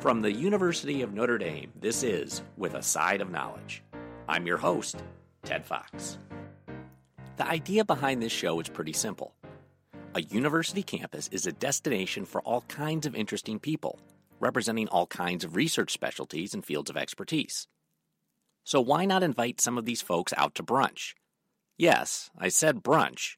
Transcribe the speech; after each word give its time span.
From 0.00 0.22
the 0.22 0.32
University 0.32 1.02
of 1.02 1.12
Notre 1.12 1.38
Dame, 1.38 1.72
this 1.74 2.04
is 2.04 2.42
With 2.56 2.74
a 2.74 2.82
Side 2.84 3.20
of 3.20 3.32
Knowledge. 3.32 3.82
I'm 4.28 4.46
your 4.46 4.56
host, 4.56 5.02
Ted 5.42 5.66
Fox. 5.66 6.18
The 7.36 7.44
idea 7.44 7.84
behind 7.84 8.22
this 8.22 8.30
show 8.30 8.60
is 8.60 8.68
pretty 8.68 8.92
simple. 8.92 9.34
A 10.14 10.22
university 10.22 10.84
campus 10.84 11.26
is 11.32 11.48
a 11.48 11.52
destination 11.52 12.26
for 12.26 12.40
all 12.42 12.60
kinds 12.68 13.06
of 13.06 13.16
interesting 13.16 13.58
people, 13.58 13.98
representing 14.38 14.86
all 14.86 15.08
kinds 15.08 15.42
of 15.42 15.56
research 15.56 15.90
specialties 15.90 16.54
and 16.54 16.64
fields 16.64 16.90
of 16.90 16.96
expertise. 16.96 17.66
So 18.62 18.80
why 18.80 19.04
not 19.04 19.24
invite 19.24 19.60
some 19.60 19.76
of 19.76 19.84
these 19.84 20.00
folks 20.00 20.32
out 20.36 20.54
to 20.54 20.62
brunch? 20.62 21.14
Yes, 21.76 22.30
I 22.38 22.50
said 22.50 22.84
brunch, 22.84 23.34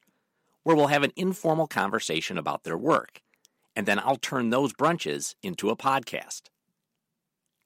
where 0.62 0.76
we'll 0.76 0.88
have 0.88 1.04
an 1.04 1.14
informal 1.16 1.66
conversation 1.66 2.36
about 2.36 2.64
their 2.64 2.76
work, 2.76 3.22
and 3.74 3.86
then 3.86 3.98
I'll 3.98 4.16
turn 4.16 4.50
those 4.50 4.72
brunches 4.72 5.34
into 5.42 5.70
a 5.70 5.76
podcast. 5.76 6.42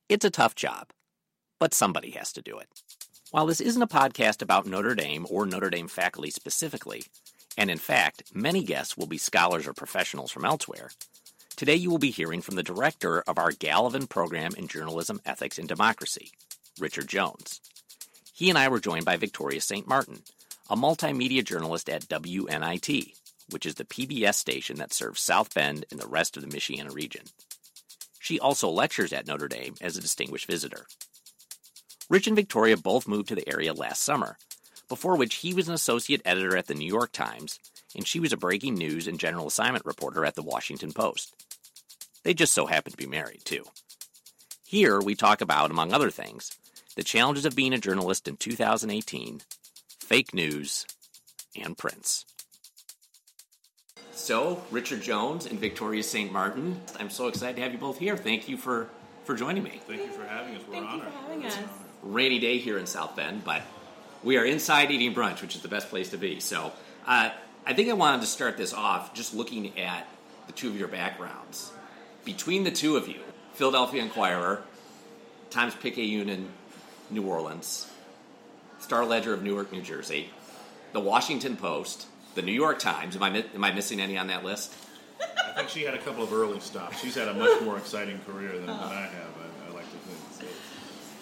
It's 0.09 0.25
a 0.25 0.31
tough 0.31 0.55
job, 0.55 0.91
but 1.59 1.75
somebody 1.75 2.11
has 2.11 2.33
to 2.35 2.43
do 2.43 2.59
it. 2.59 2.69
While 3.31 3.47
this 3.47 3.61
isn't 3.61 3.83
a 3.83 3.87
podcast 3.87 4.43
about 4.43 4.67
Notre 4.67 4.95
Dame 4.95 5.27
or 5.29 5.47
Notre 5.47 5.71
Dame 5.71 5.89
faculty 5.89 6.31
specifically, 6.31 7.05
and 7.57 7.71
in 7.71 7.79
fact, 7.79 8.35
many 8.35 8.63
guests 8.63 8.97
will 8.97 9.07
be 9.07 9.19
scholars 9.19 9.67
or 9.67 9.73
professionals 9.73 10.31
from 10.31 10.45
elsewhere, 10.45 10.91
today 11.57 11.75
you 11.75 11.91
will 11.91 11.99
be 11.99 12.11
hearing 12.11 12.43
from 12.43 12.57
the 12.57 12.63
director 12.63 13.23
of 13.23 13.39
our 13.39 13.51
Gallivan 13.51 14.09
program 14.09 14.53
in 14.57 14.69
journalism, 14.69 15.21
ethics, 15.25 15.59
and 15.59 15.69
democracy, 15.69 16.31
Richard 16.79 17.09
Jones. 17.09 17.61
He 18.33 18.51
and 18.51 18.59
I 18.59 18.69
were 18.69 18.81
joined 18.81 19.05
by 19.05 19.17
Victoria 19.17 19.61
St. 19.61 19.87
Martin, 19.87 20.23
a 20.69 20.77
multimedia 20.77 21.45
journalist 21.45 21.89
at 21.89 22.09
WNIT, 22.09 23.15
which 23.51 23.67
is 23.67 23.75
the 23.75 23.85
PBS 23.85 24.35
station 24.35 24.77
that 24.77 24.93
serves 24.93 25.21
South 25.21 25.55
Bend 25.55 25.85
and 25.91 26.01
the 26.01 26.09
rest 26.09 26.37
of 26.37 26.43
the 26.43 26.57
Michiana 26.57 26.95
region. 26.95 27.25
She 28.21 28.41
also 28.41 28.69
lectures 28.69 29.13
at 29.13 29.27
Notre 29.27 29.49
Dame 29.49 29.75
as 29.81 29.97
a 29.97 30.01
distinguished 30.01 30.47
visitor. 30.47 30.87
Rich 32.09 32.27
and 32.27 32.37
Victoria 32.37 32.77
both 32.77 33.09
moved 33.09 33.29
to 33.29 33.35
the 33.35 33.49
area 33.49 33.73
last 33.73 34.03
summer, 34.03 34.39
before 34.89 35.17
which 35.17 35.37
he 35.37 35.55
was 35.55 35.69
an 35.69 35.75
associate 35.75 36.23
editor 36.25 36.57
at 36.57 36.67
the 36.67 36.75
New 36.75 36.87
York 36.87 37.13
Times 37.13 37.59
and 37.95 38.07
she 38.07 38.21
was 38.21 38.33
a 38.33 38.37
breaking 38.37 38.75
news 38.75 39.07
and 39.07 39.21
general 39.21 39.47
assignment 39.47 39.87
reporter 39.87 40.25
at 40.25 40.35
the 40.35 40.43
Washington 40.43 40.93
Post. 40.93 41.35
They 42.25 42.35
just 42.35 42.53
so 42.53 42.67
happened 42.67 42.93
to 42.93 43.03
be 43.03 43.07
married, 43.07 43.45
too. 43.45 43.65
Here 44.67 45.01
we 45.01 45.15
talk 45.15 45.41
about, 45.41 45.71
among 45.71 45.93
other 45.93 46.11
things, 46.11 46.57
the 46.97 47.05
challenges 47.05 47.45
of 47.45 47.55
being 47.55 47.73
a 47.73 47.79
journalist 47.79 48.27
in 48.27 48.37
2018, 48.37 49.43
fake 50.01 50.35
news, 50.35 50.87
and 51.61 51.77
prints. 51.77 52.25
So, 54.25 54.63
Richard 54.71 55.03
Jones 55.03 55.45
and 55.45 55.61
Victoria 55.61 56.03
St. 56.03 56.33
Martin, 56.33 56.81
I'm 56.99 57.11
so 57.11 57.29
excited 57.29 57.57
to 57.57 57.63
have 57.63 57.73
you 57.73 57.79
both 57.79 57.99
here. 57.99 58.17
Thank 58.17 58.49
you 58.49 58.57
for, 58.57 58.89
for 59.25 59.35
joining 59.35 59.63
me. 59.63 59.83
Thank 59.87 60.01
you 60.01 60.13
for 60.13 60.25
having 60.25 60.57
us. 60.57 60.63
We're 60.67 60.77
Thank 60.77 60.87
honored. 60.87 61.05
you 61.05 61.13
for 61.13 61.19
having 61.19 61.45
us. 61.45 61.59
Rainy 62.03 62.39
day 62.39 62.57
here 62.57 62.79
in 62.79 62.87
South 62.87 63.15
Bend, 63.17 63.45
but 63.45 63.61
we 64.23 64.39
are 64.39 64.47
inside 64.47 64.91
eating 64.91 65.13
brunch, 65.15 65.43
which 65.43 65.55
is 65.55 65.61
the 65.61 65.69
best 65.69 65.91
place 65.91 66.09
to 66.13 66.17
be. 66.17 66.41
So, 66.41 66.73
uh, 67.07 67.33
I 67.67 67.75
think 67.75 67.91
I 67.91 67.93
wanted 67.93 68.23
to 68.23 68.27
start 68.27 68.57
this 68.57 68.73
off 68.73 69.13
just 69.13 69.35
looking 69.35 69.79
at 69.79 70.09
the 70.47 70.55
two 70.55 70.71
of 70.71 70.79
your 70.79 70.89
backgrounds. 70.89 71.71
Between 72.25 72.65
the 72.65 72.71
two 72.71 72.97
of 72.97 73.07
you, 73.07 73.21
Philadelphia 73.53 74.01
Inquirer, 74.01 74.63
Times 75.51 75.75
Picayune 75.75 76.31
in 76.31 76.49
New 77.11 77.27
Orleans, 77.27 77.91
Star 78.79 79.05
Ledger 79.05 79.35
of 79.35 79.43
Newark, 79.43 79.71
New 79.71 79.83
Jersey, 79.83 80.31
the 80.95 81.01
Washington 81.01 81.59
Post, 81.59 82.07
the 82.35 82.43
New 82.43 82.53
York 82.53 82.79
Times. 82.79 83.17
Am 83.17 83.23
I 83.23 83.45
am 83.55 83.65
I 83.65 83.73
missing 83.73 84.01
any 84.01 84.17
on 84.19 84.27
that 84.29 84.45
list? 84.45 84.75
I 85.21 85.53
think 85.59 85.69
she 85.69 85.83
had 85.83 85.95
a 85.95 85.99
couple 85.99 86.25
of 86.25 86.33
early 86.33 86.61
stops. 86.61 87.01
She's 87.01 87.15
had 87.15 87.29
a 87.29 87.35
much 87.35 87.63
more 87.63 87.79
exciting 87.79 88.19
career 88.27 88.53
than, 88.53 88.67
than 88.67 88.71
I 88.71 89.03
have. 89.03 89.15
I, 89.15 89.71
I 89.71 89.75
like 89.75 89.85
to 89.91 89.97
think. 89.99 90.19
So. 90.41 90.47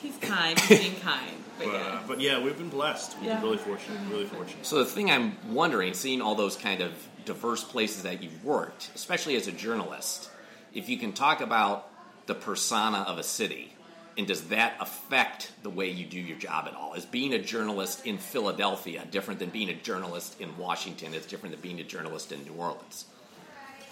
He's 0.00 0.16
kind, 0.18 0.58
he's 0.58 0.78
being 0.80 0.96
kind. 1.00 1.36
But, 1.58 1.66
But, 1.66 1.74
yeah. 1.74 1.80
uh, 1.80 2.00
but 2.08 2.20
yeah, 2.20 2.42
we've 2.42 2.56
been 2.56 2.70
blessed. 2.70 3.16
We've 3.18 3.26
Yeah. 3.28 3.34
been 3.36 3.44
really 3.44 3.58
fortunate. 3.58 3.98
Really 4.10 4.24
fortunate. 4.24 4.64
So 4.64 4.78
the 4.78 4.86
thing 4.86 5.10
I'm 5.10 5.36
wondering, 5.52 5.92
seeing 5.94 6.22
all 6.22 6.34
those 6.34 6.56
kind 6.56 6.80
of 6.80 6.92
diverse 7.24 7.62
places 7.62 8.02
that 8.04 8.22
you've 8.22 8.42
worked, 8.44 8.90
especially 8.94 9.36
as 9.36 9.46
a 9.46 9.52
journalist, 9.52 10.30
if 10.74 10.88
you 10.88 10.96
can 10.98 11.12
talk 11.12 11.40
about 11.40 11.88
the 12.26 12.34
persona 12.34 12.98
of 13.06 13.18
a 13.18 13.22
city, 13.22 13.74
and 14.18 14.26
does 14.26 14.48
that 14.48 14.74
affect 14.80 15.52
the 15.62 15.70
way 15.70 15.88
you 15.90 16.04
do 16.04 16.18
your 16.20 16.36
job 16.38 16.66
at 16.68 16.74
all? 16.74 16.94
Is 16.94 17.04
being 17.06 17.32
a 17.32 17.38
journalist 17.38 18.06
in 18.06 18.18
Philadelphia 18.18 19.04
different 19.10 19.40
than 19.40 19.50
being 19.50 19.68
a 19.70 19.74
journalist 19.74 20.40
in 20.40 20.56
Washington? 20.58 21.14
Is 21.14 21.24
different 21.26 21.54
than 21.54 21.60
being 21.62 21.80
a 21.80 21.84
journalist 21.84 22.32
in 22.32 22.42
New 22.44 22.52
Orleans? 22.54 23.06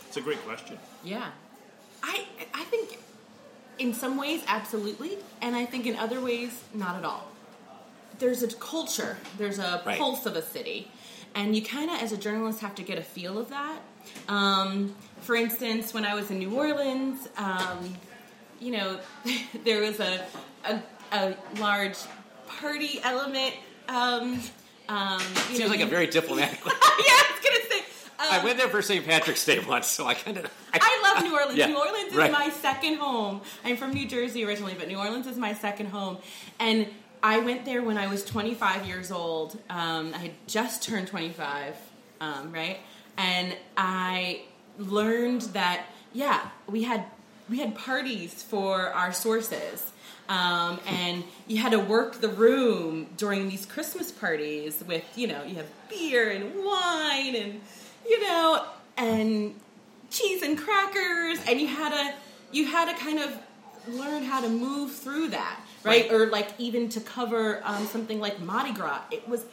It's 0.08 0.16
a 0.16 0.20
great 0.20 0.42
question. 0.44 0.78
yeah. 1.04 1.30
I, 2.02 2.24
I 2.54 2.64
think 2.64 2.98
in 3.78 3.92
some 3.92 4.16
ways, 4.16 4.42
absolutely. 4.46 5.18
And 5.42 5.54
I 5.54 5.66
think 5.66 5.86
in 5.86 5.96
other 5.96 6.18
ways, 6.20 6.62
not 6.72 6.96
at 6.96 7.04
all. 7.04 7.28
There's 8.18 8.42
a 8.42 8.48
culture, 8.48 9.18
there's 9.38 9.58
a 9.58 9.82
Right. 9.84 9.98
pulse 9.98 10.24
of 10.26 10.34
a 10.36 10.42
city. 10.42 10.90
And 11.34 11.54
you 11.54 11.62
kind 11.62 11.90
of, 11.90 12.02
as 12.02 12.10
a 12.12 12.16
journalist, 12.16 12.60
have 12.60 12.74
to 12.76 12.82
get 12.82 12.96
a 12.98 13.02
feel 13.02 13.38
of 13.38 13.50
that. 13.50 13.80
Um, 14.28 14.94
for 15.20 15.36
instance, 15.36 15.92
when 15.94 16.04
I 16.06 16.14
was 16.14 16.30
in 16.30 16.38
New 16.38 16.54
Orleans, 16.56 17.28
um, 17.36 17.94
you 18.60 18.72
know, 18.72 19.00
there 19.64 19.80
was 19.80 20.00
a, 20.00 20.24
a, 20.64 20.82
a 21.12 21.34
large 21.58 21.96
party 22.46 23.00
element. 23.02 23.54
Um, 23.88 24.40
um, 24.88 25.20
Seems 25.20 25.60
know, 25.60 25.66
like 25.66 25.80
a 25.80 25.86
very 25.86 26.06
diplomatic. 26.06 26.58
yeah, 26.64 26.72
I 26.74 27.32
was 27.32 27.44
gonna 27.44 27.70
say. 27.70 27.78
Um, 28.18 28.40
I 28.40 28.44
went 28.44 28.58
there 28.58 28.68
for 28.68 28.82
St. 28.82 29.04
Patrick's 29.04 29.44
Day 29.44 29.60
once, 29.60 29.86
so 29.86 30.06
I 30.06 30.14
kind 30.14 30.36
of. 30.36 30.46
I 30.74 31.12
love 31.14 31.24
New 31.24 31.34
Orleans. 31.34 31.56
Yeah, 31.56 31.66
New 31.66 31.78
Orleans 31.78 32.10
is 32.10 32.16
right. 32.16 32.32
my 32.32 32.50
second 32.50 32.96
home. 32.96 33.40
I'm 33.64 33.76
from 33.76 33.92
New 33.92 34.06
Jersey 34.06 34.44
originally, 34.44 34.74
but 34.78 34.88
New 34.88 34.98
Orleans 34.98 35.26
is 35.26 35.36
my 35.36 35.54
second 35.54 35.86
home. 35.86 36.18
And 36.58 36.88
I 37.22 37.38
went 37.38 37.64
there 37.64 37.82
when 37.82 37.98
I 37.98 38.08
was 38.08 38.24
25 38.24 38.86
years 38.86 39.10
old. 39.10 39.58
Um, 39.70 40.12
I 40.14 40.18
had 40.18 40.32
just 40.46 40.82
turned 40.82 41.06
25, 41.08 41.76
um, 42.20 42.52
right? 42.52 42.78
And 43.16 43.56
I 43.76 44.42
learned 44.78 45.42
that 45.52 45.86
yeah, 46.12 46.48
we 46.66 46.82
had 46.82 47.04
we 47.50 47.58
had 47.58 47.74
parties 47.74 48.42
for 48.42 48.90
our 48.90 49.12
sources. 49.12 49.92
Um, 50.28 50.78
and 50.86 51.24
you 51.48 51.58
had 51.58 51.72
to 51.72 51.80
work 51.80 52.20
the 52.20 52.28
room 52.28 53.08
during 53.16 53.48
these 53.48 53.66
Christmas 53.66 54.12
parties 54.12 54.82
with, 54.86 55.02
you 55.16 55.26
know, 55.26 55.42
you 55.42 55.56
have 55.56 55.66
beer 55.88 56.30
and 56.30 56.54
wine 56.64 57.34
and, 57.34 57.60
you 58.08 58.22
know, 58.22 58.64
and 58.96 59.56
cheese 60.10 60.42
and 60.42 60.56
crackers, 60.56 61.38
and 61.48 61.60
you 61.60 61.66
had 61.66 61.90
to 61.90 62.14
you 62.52 62.66
had 62.66 62.92
to 62.92 63.04
kind 63.04 63.18
of 63.18 63.36
learn 63.88 64.24
how 64.24 64.40
to 64.40 64.48
move 64.48 64.92
through 64.92 65.28
that, 65.28 65.60
right? 65.84 66.02
Right. 66.02 66.12
Or 66.12 66.26
like 66.26 66.48
even 66.58 66.88
to 66.90 67.00
cover 67.00 67.60
um, 67.64 67.86
something 67.86 68.20
like 68.20 68.40
Mardi 68.40 68.72
Gras, 68.72 69.00
it 69.10 69.28
was 69.28 69.44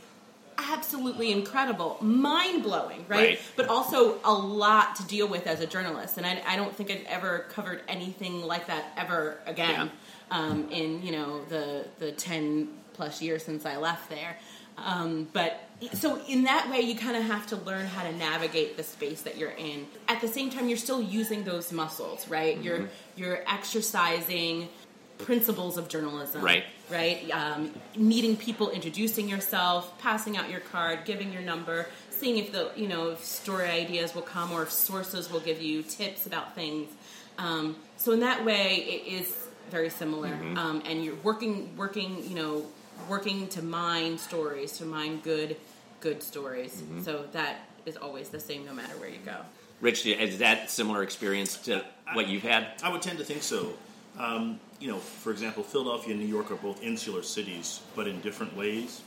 absolutely 0.72 1.32
incredible, 1.32 1.98
mind 2.02 2.64
blowing, 2.64 3.06
right? 3.08 3.20
Right. 3.20 3.40
But 3.56 3.68
also 3.68 4.20
a 4.24 4.34
lot 4.34 4.96
to 4.98 5.04
deal 5.06 5.28
with 5.28 5.48
as 5.48 5.60
a 5.60 5.68
journalist, 5.68 6.18
and 6.18 6.26
I, 6.26 6.42
I 6.48 6.56
don't 6.56 6.76
think 6.76 6.92
I've 6.92 7.06
ever 7.06 7.46
covered 7.50 7.82
anything 7.88 8.42
like 8.42 8.68
that 8.68 8.86
ever 8.98 9.38
again 9.46 9.92
um, 10.32 10.70
in 10.72 11.02
you 11.04 11.12
know 11.12 11.44
the 11.46 11.86
the 12.00 12.12
ten 12.12 12.70
plus 12.94 13.22
years 13.22 13.44
since 13.44 13.66
I 13.66 13.78
left 13.78 14.10
there. 14.10 14.38
Um, 14.78 15.28
but 15.34 15.64
so 15.94 16.20
in 16.28 16.44
that 16.44 16.70
way, 16.70 16.82
you 16.82 16.96
kind 16.96 17.18
of 17.18 17.24
have 17.24 17.48
to 17.48 17.56
learn 17.56 17.86
how 17.86 18.04
to 18.04 18.16
navigate 18.16 18.78
the 18.78 18.84
space 18.84 19.22
that 19.22 19.38
you're 19.38 19.52
in. 19.52 19.88
At 20.08 20.22
the 20.22 20.28
same 20.28 20.50
time, 20.50 20.68
you're 20.68 20.78
still 20.78 21.02
using 21.02 21.44
those 21.44 21.72
muscles, 21.72 22.28
right? 22.28 22.60
You're 22.62 22.90
you're 23.16 23.40
exercising 23.48 24.70
principles 25.18 25.78
of 25.78 25.88
journalism, 25.90 26.42
Right. 26.42 26.64
Right. 26.90 27.30
Um, 27.32 27.74
meeting 27.96 28.38
people, 28.38 28.70
introducing 28.70 29.28
yourself, 29.28 29.98
passing 30.00 30.38
out 30.38 30.50
your 30.50 30.62
card, 30.62 31.00
giving 31.06 31.34
your 31.34 31.42
number, 31.42 31.88
seeing 32.10 32.38
if 32.38 32.52
the 32.52 32.72
you 32.76 32.88
know 32.88 33.10
if 33.10 33.24
story 33.24 33.66
ideas 33.66 34.16
will 34.16 34.22
come 34.22 34.52
or 34.52 34.64
if 34.64 34.72
sources 34.72 35.32
will 35.32 35.40
give 35.40 35.62
you 35.62 35.84
tips 35.84 36.26
about 36.26 36.56
things. 36.56 36.90
Um, 37.38 37.76
so 37.98 38.14
in 38.14 38.22
that 38.22 38.46
way, 38.46 38.76
it 38.78 39.22
is 39.22 39.48
very 39.70 39.90
similar, 39.90 40.34
um, 40.56 40.82
and 40.86 41.04
you're 41.04 41.16
working 41.24 41.76
working 41.76 42.24
you 42.24 42.36
know 42.36 42.66
working 43.10 43.48
to 43.50 43.62
mine 43.62 44.18
stories, 44.18 44.78
to 44.78 44.86
mine 44.86 45.20
good 45.20 45.58
good 46.00 46.24
stories. 46.24 46.84
So 47.04 47.26
that 47.34 47.58
is 47.86 47.98
always 47.98 48.30
the 48.30 48.40
same 48.40 48.66
no 48.66 48.74
matter 48.74 48.94
where 48.98 49.10
you 49.10 49.20
go. 49.26 49.38
Rich, 49.82 50.06
is 50.06 50.40
that 50.40 50.72
similar 50.72 51.04
experience 51.04 51.58
to 51.66 51.84
what 52.14 52.28
you've 52.28 52.44
had? 52.44 52.68
I 52.84 52.92
would 52.92 53.02
tend 53.02 53.20
to 53.20 53.24
think 53.24 53.44
so. 53.44 53.74
Um, 54.18 54.60
you 54.80 54.88
know, 54.88 54.98
for 54.98 55.32
example, 55.32 55.64
Philadelphia 55.64 56.14
and 56.14 56.22
New 56.22 56.28
York 56.28 56.52
are 56.52 56.56
both 56.56 56.82
insular 56.84 57.24
cities, 57.24 57.82
but 57.96 58.08
in 58.08 58.20
different 58.22 58.56
ways. 58.56 59.02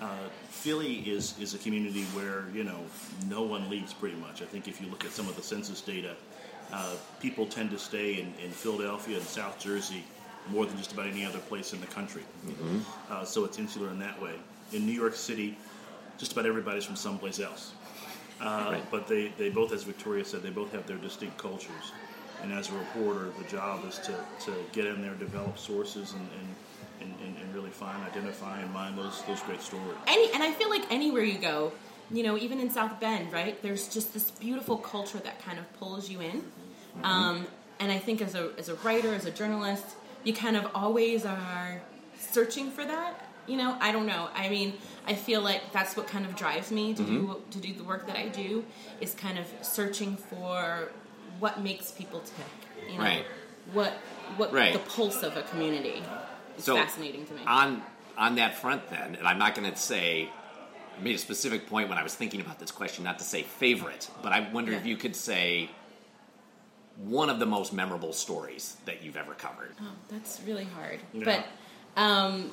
Uh, 0.00 0.08
Philly 0.48 0.94
is, 1.00 1.34
is 1.38 1.52
a 1.54 1.58
community 1.58 2.04
where, 2.14 2.44
you 2.54 2.64
know, 2.64 2.80
no 3.28 3.42
one 3.42 3.68
leaves 3.68 3.92
pretty 3.92 4.16
much. 4.16 4.40
I 4.40 4.46
think 4.46 4.66
if 4.66 4.80
you 4.80 4.88
look 4.88 5.04
at 5.04 5.10
some 5.10 5.28
of 5.28 5.36
the 5.36 5.42
census 5.42 5.80
data, 5.82 6.14
uh, 6.72 6.94
people 7.20 7.44
tend 7.46 7.70
to 7.72 7.78
stay 7.78 8.14
in, 8.14 8.32
in 8.42 8.50
Philadelphia 8.50 9.16
and 9.18 9.26
South 9.26 9.58
Jersey 9.58 10.02
more 10.48 10.64
than 10.64 10.76
just 10.78 10.92
about 10.92 11.06
any 11.06 11.24
other 11.24 11.38
place 11.38 11.72
in 11.74 11.80
the 11.80 11.86
country. 11.86 12.22
Uh, 13.10 13.24
so 13.24 13.44
it's 13.44 13.58
insular 13.58 13.90
in 13.90 13.98
that 13.98 14.20
way. 14.22 14.34
In 14.72 14.86
New 14.86 14.92
York 14.92 15.14
City, 15.14 15.56
just 16.16 16.32
about 16.32 16.46
everybody's 16.46 16.84
from 16.84 16.96
someplace 16.96 17.38
else. 17.38 17.72
Uh, 18.40 18.70
Right. 18.72 18.90
But 18.90 19.06
they, 19.06 19.32
they 19.36 19.50
both, 19.50 19.70
as 19.72 19.82
Victoria 19.82 20.24
said, 20.24 20.42
they 20.42 20.50
both 20.50 20.72
have 20.72 20.86
their 20.86 20.96
distinct 20.96 21.36
cultures. 21.36 21.92
And 22.42 22.52
as 22.52 22.70
a 22.70 22.72
reporter, 22.72 23.30
the 23.38 23.44
job 23.44 23.84
is 23.88 23.98
to, 23.98 24.14
to 24.44 24.52
get 24.72 24.86
in 24.86 25.02
there, 25.02 25.14
develop 25.14 25.58
sources, 25.58 26.12
and, 26.12 26.28
and, 27.00 27.14
and, 27.24 27.36
and 27.36 27.54
really 27.54 27.70
find, 27.70 28.02
identify, 28.04 28.60
and 28.60 28.72
mine 28.72 28.96
those 28.96 29.22
those 29.24 29.40
great 29.42 29.60
stories. 29.60 29.96
Any, 30.06 30.32
and 30.32 30.42
I 30.42 30.52
feel 30.52 30.70
like 30.70 30.90
anywhere 30.90 31.22
you 31.22 31.38
go, 31.38 31.72
you 32.10 32.22
know, 32.22 32.36
even 32.36 32.60
in 32.60 32.70
South 32.70 32.98
Bend, 33.00 33.32
right? 33.32 33.60
There's 33.62 33.88
just 33.88 34.12
this 34.12 34.30
beautiful 34.30 34.76
culture 34.76 35.18
that 35.18 35.42
kind 35.44 35.58
of 35.58 35.72
pulls 35.78 36.10
you 36.10 36.20
in. 36.20 36.44
Um, 37.04 37.46
and 37.78 37.90
I 37.90 37.98
think 37.98 38.20
as 38.20 38.34
a 38.34 38.50
as 38.58 38.68
a 38.68 38.74
writer, 38.76 39.14
as 39.14 39.24
a 39.24 39.30
journalist, 39.30 39.84
you 40.24 40.34
kind 40.34 40.56
of 40.56 40.70
always 40.74 41.24
are 41.24 41.80
searching 42.18 42.70
for 42.70 42.84
that. 42.84 43.26
You 43.46 43.56
know, 43.56 43.76
I 43.80 43.90
don't 43.90 44.06
know. 44.06 44.28
I 44.34 44.48
mean, 44.48 44.74
I 45.06 45.14
feel 45.14 45.40
like 45.40 45.72
that's 45.72 45.96
what 45.96 46.06
kind 46.06 46.26
of 46.26 46.36
drives 46.36 46.70
me 46.70 46.94
to 46.94 47.02
do 47.02 47.42
to 47.50 47.58
do 47.58 47.72
the 47.72 47.84
work 47.84 48.06
that 48.06 48.16
I 48.16 48.28
do 48.28 48.64
is 49.00 49.14
kind 49.14 49.38
of 49.38 49.46
searching 49.62 50.16
for 50.16 50.90
what 51.38 51.60
makes 51.62 51.90
people 51.92 52.20
tick. 52.20 52.88
You 52.90 52.98
know, 52.98 53.04
Right. 53.04 53.24
what 53.72 53.92
what 54.36 54.52
Right. 54.52 54.72
the 54.72 54.78
pulse 54.80 55.22
of 55.22 55.36
a 55.36 55.42
community 55.42 56.02
is 56.56 56.64
So, 56.64 56.76
fascinating 56.76 57.26
to 57.26 57.34
me. 57.34 57.42
On 57.46 57.82
on 58.18 58.34
that 58.36 58.54
front, 58.56 58.88
then, 58.90 59.14
and 59.14 59.26
I'm 59.26 59.38
not 59.38 59.54
going 59.54 59.70
to 59.70 59.76
say. 59.76 60.30
I 60.98 61.02
made 61.02 61.14
a 61.14 61.18
specific 61.18 61.66
point 61.66 61.88
when 61.88 61.96
I 61.96 62.02
was 62.02 62.14
thinking 62.14 62.40
about 62.42 62.58
this 62.58 62.70
question, 62.70 63.04
not 63.04 63.18
to 63.20 63.24
say 63.24 63.42
favorite, 63.42 64.10
but 64.22 64.32
I 64.32 64.40
wonder 64.52 64.72
if 64.72 64.84
you 64.84 64.96
could 64.98 65.16
say 65.16 65.70
one 66.96 67.30
of 67.30 67.38
the 67.38 67.46
most 67.46 67.72
memorable 67.72 68.12
stories 68.12 68.76
that 68.84 69.02
you've 69.02 69.16
ever 69.16 69.32
covered. 69.32 69.74
Oh, 69.80 69.84
that's 70.08 70.40
really 70.46 70.64
hard. 70.64 71.00
Yeah. 71.14 71.24
But 71.96 72.00
um, 72.02 72.52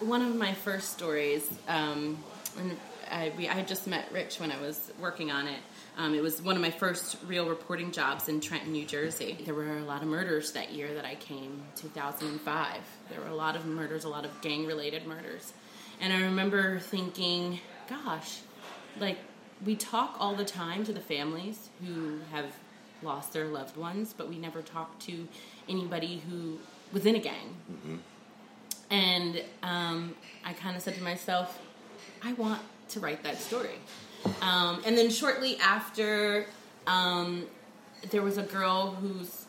one 0.00 0.22
of 0.22 0.36
my 0.36 0.52
first 0.54 0.92
stories, 0.92 1.50
um, 1.66 2.22
and 2.56 2.76
I, 3.10 3.32
we, 3.36 3.48
I 3.48 3.54
had 3.54 3.66
just 3.66 3.88
met 3.88 4.06
Rich 4.12 4.38
when 4.38 4.52
I 4.52 4.60
was 4.60 4.92
working 5.00 5.32
on 5.32 5.48
it. 5.48 5.58
Um, 5.98 6.14
it 6.14 6.22
was 6.22 6.40
one 6.40 6.54
of 6.54 6.62
my 6.62 6.70
first 6.70 7.16
real 7.26 7.48
reporting 7.48 7.90
jobs 7.90 8.28
in 8.28 8.40
Trenton, 8.40 8.70
New 8.70 8.86
Jersey. 8.86 9.36
There 9.44 9.52
were 9.52 9.78
a 9.78 9.84
lot 9.84 10.00
of 10.00 10.08
murders 10.08 10.52
that 10.52 10.70
year 10.70 10.94
that 10.94 11.04
I 11.04 11.16
came, 11.16 11.60
2005. 11.74 12.76
There 13.10 13.20
were 13.20 13.26
a 13.26 13.34
lot 13.34 13.56
of 13.56 13.66
murders, 13.66 14.04
a 14.04 14.08
lot 14.08 14.24
of 14.24 14.40
gang 14.40 14.64
related 14.64 15.08
murders. 15.08 15.52
And 16.00 16.12
I 16.12 16.22
remember 16.22 16.78
thinking, 16.78 17.58
gosh, 17.88 18.38
like 19.00 19.18
we 19.66 19.74
talk 19.74 20.14
all 20.20 20.36
the 20.36 20.44
time 20.44 20.84
to 20.84 20.92
the 20.92 21.00
families 21.00 21.68
who 21.84 22.20
have 22.30 22.46
lost 23.02 23.32
their 23.32 23.46
loved 23.46 23.76
ones, 23.76 24.14
but 24.16 24.28
we 24.28 24.38
never 24.38 24.62
talk 24.62 24.96
to 25.00 25.26
anybody 25.68 26.22
who 26.30 26.58
was 26.92 27.06
in 27.06 27.16
a 27.16 27.20
gang. 27.20 27.56
And 28.88 29.42
um, 29.64 30.14
I 30.44 30.52
kind 30.52 30.76
of 30.76 30.82
said 30.82 30.94
to 30.94 31.02
myself, 31.02 31.60
I 32.22 32.34
want 32.34 32.62
to 32.90 33.00
write 33.00 33.24
that 33.24 33.38
story. 33.40 33.78
Um, 34.42 34.82
and 34.84 34.96
then 34.96 35.10
shortly 35.10 35.58
after, 35.58 36.46
um, 36.86 37.46
there 38.10 38.22
was 38.22 38.38
a 38.38 38.42
girl 38.42 38.92
whose 38.92 39.46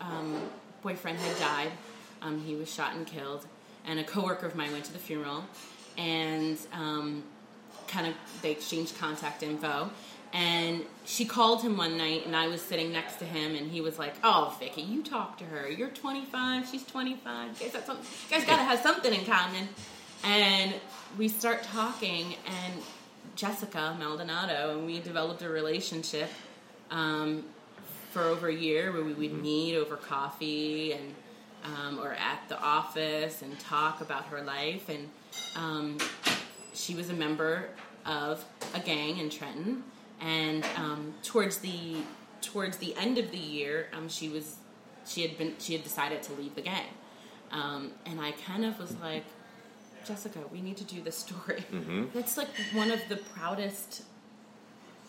um, 0.00 0.40
boyfriend 0.82 1.18
had 1.18 1.38
died. 1.38 1.72
Um, 2.20 2.40
he 2.40 2.54
was 2.54 2.72
shot 2.72 2.94
and 2.94 3.06
killed, 3.06 3.46
and 3.86 3.98
a 3.98 4.04
coworker 4.04 4.46
of 4.46 4.54
mine 4.54 4.72
went 4.72 4.84
to 4.84 4.92
the 4.92 4.98
funeral, 4.98 5.44
and 5.98 6.58
um, 6.72 7.24
kind 7.88 8.06
of 8.06 8.14
they 8.42 8.50
exchanged 8.50 8.98
contact 8.98 9.42
info. 9.42 9.90
And 10.34 10.84
she 11.04 11.26
called 11.26 11.60
him 11.60 11.76
one 11.76 11.98
night, 11.98 12.24
and 12.24 12.34
I 12.34 12.48
was 12.48 12.62
sitting 12.62 12.90
next 12.90 13.16
to 13.16 13.26
him, 13.26 13.54
and 13.54 13.70
he 13.70 13.80
was 13.80 13.98
like, 13.98 14.14
"Oh, 14.24 14.56
Vicky, 14.58 14.82
you 14.82 15.02
talk 15.02 15.36
to 15.38 15.44
her. 15.44 15.68
You're 15.68 15.90
25. 15.90 16.68
She's 16.70 16.84
25. 16.86 17.60
You 17.60 17.66
guys, 17.66 17.72
got 17.72 17.86
something, 17.86 18.06
you 18.30 18.36
guys 18.36 18.46
gotta 18.46 18.62
have 18.62 18.80
something 18.80 19.12
in 19.12 19.24
common." 19.26 19.68
And 20.24 20.74
we 21.18 21.28
start 21.28 21.64
talking, 21.64 22.36
and 22.46 22.82
Jessica 23.42 23.96
Maldonado, 23.98 24.78
and 24.78 24.86
we 24.86 25.00
developed 25.00 25.42
a 25.42 25.48
relationship 25.48 26.30
um, 26.92 27.42
for 28.12 28.22
over 28.22 28.46
a 28.46 28.54
year 28.54 28.92
where 28.92 29.02
we 29.02 29.14
would 29.14 29.42
meet 29.42 29.74
over 29.74 29.96
coffee 29.96 30.92
and 30.92 31.12
um, 31.64 31.98
or 31.98 32.12
at 32.12 32.48
the 32.48 32.56
office 32.60 33.42
and 33.42 33.58
talk 33.58 34.00
about 34.00 34.26
her 34.26 34.42
life. 34.42 34.88
And 34.88 35.10
um, 35.56 35.98
she 36.72 36.94
was 36.94 37.10
a 37.10 37.14
member 37.14 37.70
of 38.06 38.44
a 38.74 38.78
gang 38.78 39.18
in 39.18 39.28
Trenton. 39.28 39.82
And 40.20 40.64
um, 40.76 41.12
towards 41.24 41.58
the 41.58 41.96
towards 42.42 42.76
the 42.76 42.94
end 42.94 43.18
of 43.18 43.32
the 43.32 43.38
year, 43.38 43.88
um, 43.92 44.08
she 44.08 44.28
was 44.28 44.58
she 45.04 45.22
had 45.22 45.36
been 45.36 45.54
she 45.58 45.72
had 45.72 45.82
decided 45.82 46.22
to 46.22 46.32
leave 46.34 46.54
the 46.54 46.62
gang. 46.62 46.94
Um, 47.50 47.90
and 48.06 48.20
I 48.20 48.30
kind 48.46 48.64
of 48.64 48.78
was 48.78 48.94
like, 48.98 49.24
Jessica, 50.04 50.40
we 50.52 50.60
need 50.60 50.76
to 50.78 50.84
do 50.84 51.00
this 51.02 51.16
story. 51.16 51.64
That's 52.14 52.36
like 52.36 52.48
one 52.72 52.90
of 52.90 53.00
the 53.08 53.16
proudest 53.16 54.02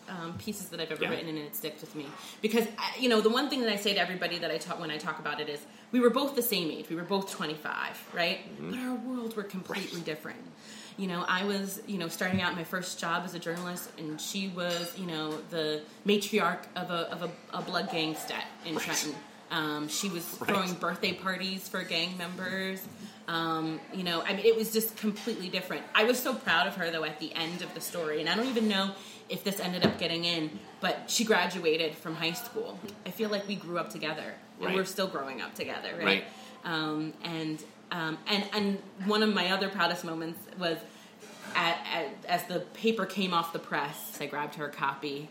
um, 0.08 0.34
pieces 0.38 0.68
that 0.68 0.80
I've 0.80 0.90
ever 0.92 1.02
Yeah. 1.04 1.10
written, 1.10 1.28
and 1.28 1.38
it 1.38 1.56
sticks 1.56 1.80
with 1.80 1.94
me 1.94 2.06
because 2.42 2.66
I, 2.78 2.92
you 2.98 3.08
know 3.08 3.20
the 3.22 3.30
one 3.30 3.48
thing 3.48 3.60
that 3.62 3.72
I 3.72 3.76
say 3.76 3.94
to 3.94 4.00
everybody 4.00 4.38
that 4.38 4.50
I 4.50 4.58
talk 4.58 4.78
when 4.78 4.90
I 4.90 4.98
talk 4.98 5.18
about 5.18 5.40
it 5.40 5.48
is 5.48 5.60
we 5.92 6.00
were 6.00 6.10
both 6.10 6.34
the 6.34 6.42
same 6.42 6.70
age. 6.70 6.88
We 6.90 6.96
were 6.96 7.04
both 7.04 7.30
25, 7.30 8.10
right? 8.12 8.40
But 8.60 8.78
our 8.80 8.94
worlds 8.96 9.34
were 9.34 9.44
completely 9.44 10.02
different. 10.02 10.40
You 10.98 11.06
know, 11.08 11.24
I 11.26 11.44
was 11.44 11.80
you 11.86 11.96
know 11.98 12.08
starting 12.08 12.42
out 12.42 12.54
my 12.54 12.64
first 12.64 12.98
job 13.00 13.22
as 13.24 13.34
a 13.34 13.38
journalist, 13.38 13.90
and 13.98 14.20
she 14.20 14.48
was 14.48 14.92
you 14.98 15.06
know 15.06 15.38
the 15.50 15.82
matriarch 16.06 16.64
of 16.76 16.90
a 16.90 17.10
of 17.10 17.22
a, 17.22 17.30
a 17.56 17.62
blood 17.62 17.90
gang 17.90 18.14
stat 18.14 18.44
in 18.66 18.76
Trenton. 18.76 19.14
Um, 19.50 19.88
she 19.88 20.08
was 20.08 20.24
throwing 20.24 20.72
birthday 20.74 21.12
parties 21.12 21.66
for 21.68 21.82
gang 21.82 22.16
members. 22.18 22.84
Um, 23.26 23.80
you 23.94 24.04
know, 24.04 24.22
I 24.22 24.34
mean, 24.34 24.44
it 24.44 24.54
was 24.56 24.70
just 24.72 24.96
completely 24.96 25.48
different. 25.48 25.82
I 25.94 26.04
was 26.04 26.18
so 26.18 26.34
proud 26.34 26.66
of 26.66 26.76
her 26.76 26.90
though 26.90 27.04
at 27.04 27.18
the 27.20 27.32
end 27.34 27.62
of 27.62 27.72
the 27.74 27.80
story, 27.80 28.20
and 28.20 28.28
I 28.28 28.34
don't 28.36 28.46
even 28.48 28.68
know 28.68 28.90
if 29.30 29.42
this 29.44 29.60
ended 29.60 29.84
up 29.86 29.98
getting 29.98 30.24
in, 30.26 30.58
but 30.80 31.04
she 31.10 31.24
graduated 31.24 31.94
from 31.94 32.14
high 32.16 32.32
school. 32.34 32.78
I 33.06 33.10
feel 33.10 33.30
like 33.30 33.48
we 33.48 33.54
grew 33.56 33.78
up 33.78 33.88
together, 33.90 34.34
and 34.58 34.66
Right. 34.66 34.74
we're 34.76 34.84
still 34.84 35.06
growing 35.06 35.40
up 35.40 35.54
together, 35.54 35.90
right? 35.96 36.04
Right. 36.04 36.24
Um, 36.64 37.14
and 37.22 37.62
um, 37.90 38.18
and 38.26 38.44
and 38.52 38.78
one 39.06 39.22
of 39.22 39.32
my 39.32 39.50
other 39.52 39.68
proudest 39.70 40.04
moments 40.04 40.38
was 40.58 40.76
at, 41.54 41.78
at, 41.92 42.08
as 42.28 42.44
the 42.46 42.60
paper 42.74 43.06
came 43.06 43.32
off 43.32 43.52
the 43.52 43.58
press. 43.58 44.18
I 44.20 44.26
grabbed 44.26 44.56
her 44.56 44.68
copy 44.68 45.28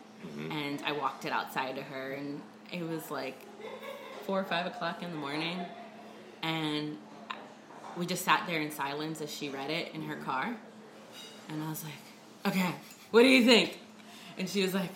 and 0.50 0.82
I 0.86 0.94
walked 0.94 1.26
it 1.26 1.32
outside 1.34 1.76
to 1.76 1.84
her, 1.84 2.12
and 2.14 2.42
it 2.72 2.82
was 2.88 3.12
like 3.12 3.38
four 4.26 4.40
or 4.40 4.44
five 4.46 4.66
o'clock 4.66 5.04
in 5.04 5.12
the 5.12 5.18
morning, 5.18 5.60
and 6.42 6.98
we 7.98 8.06
just 8.06 8.26
sat 8.26 8.46
there 8.48 8.62
in 8.62 8.72
silence 8.72 9.22
as 9.22 9.34
she 9.34 9.50
read 9.50 9.70
it 9.70 9.94
in 9.94 10.04
her 10.04 10.16
car, 10.16 10.56
and 11.50 11.64
I 11.64 11.70
was 11.70 11.84
like, 11.84 12.54
"Okay, 12.54 12.76
what 13.12 13.22
do 13.22 13.28
you 13.28 13.46
think?" 13.46 13.78
And 14.38 14.50
she 14.50 14.64
was 14.64 14.74
like, 14.74 14.92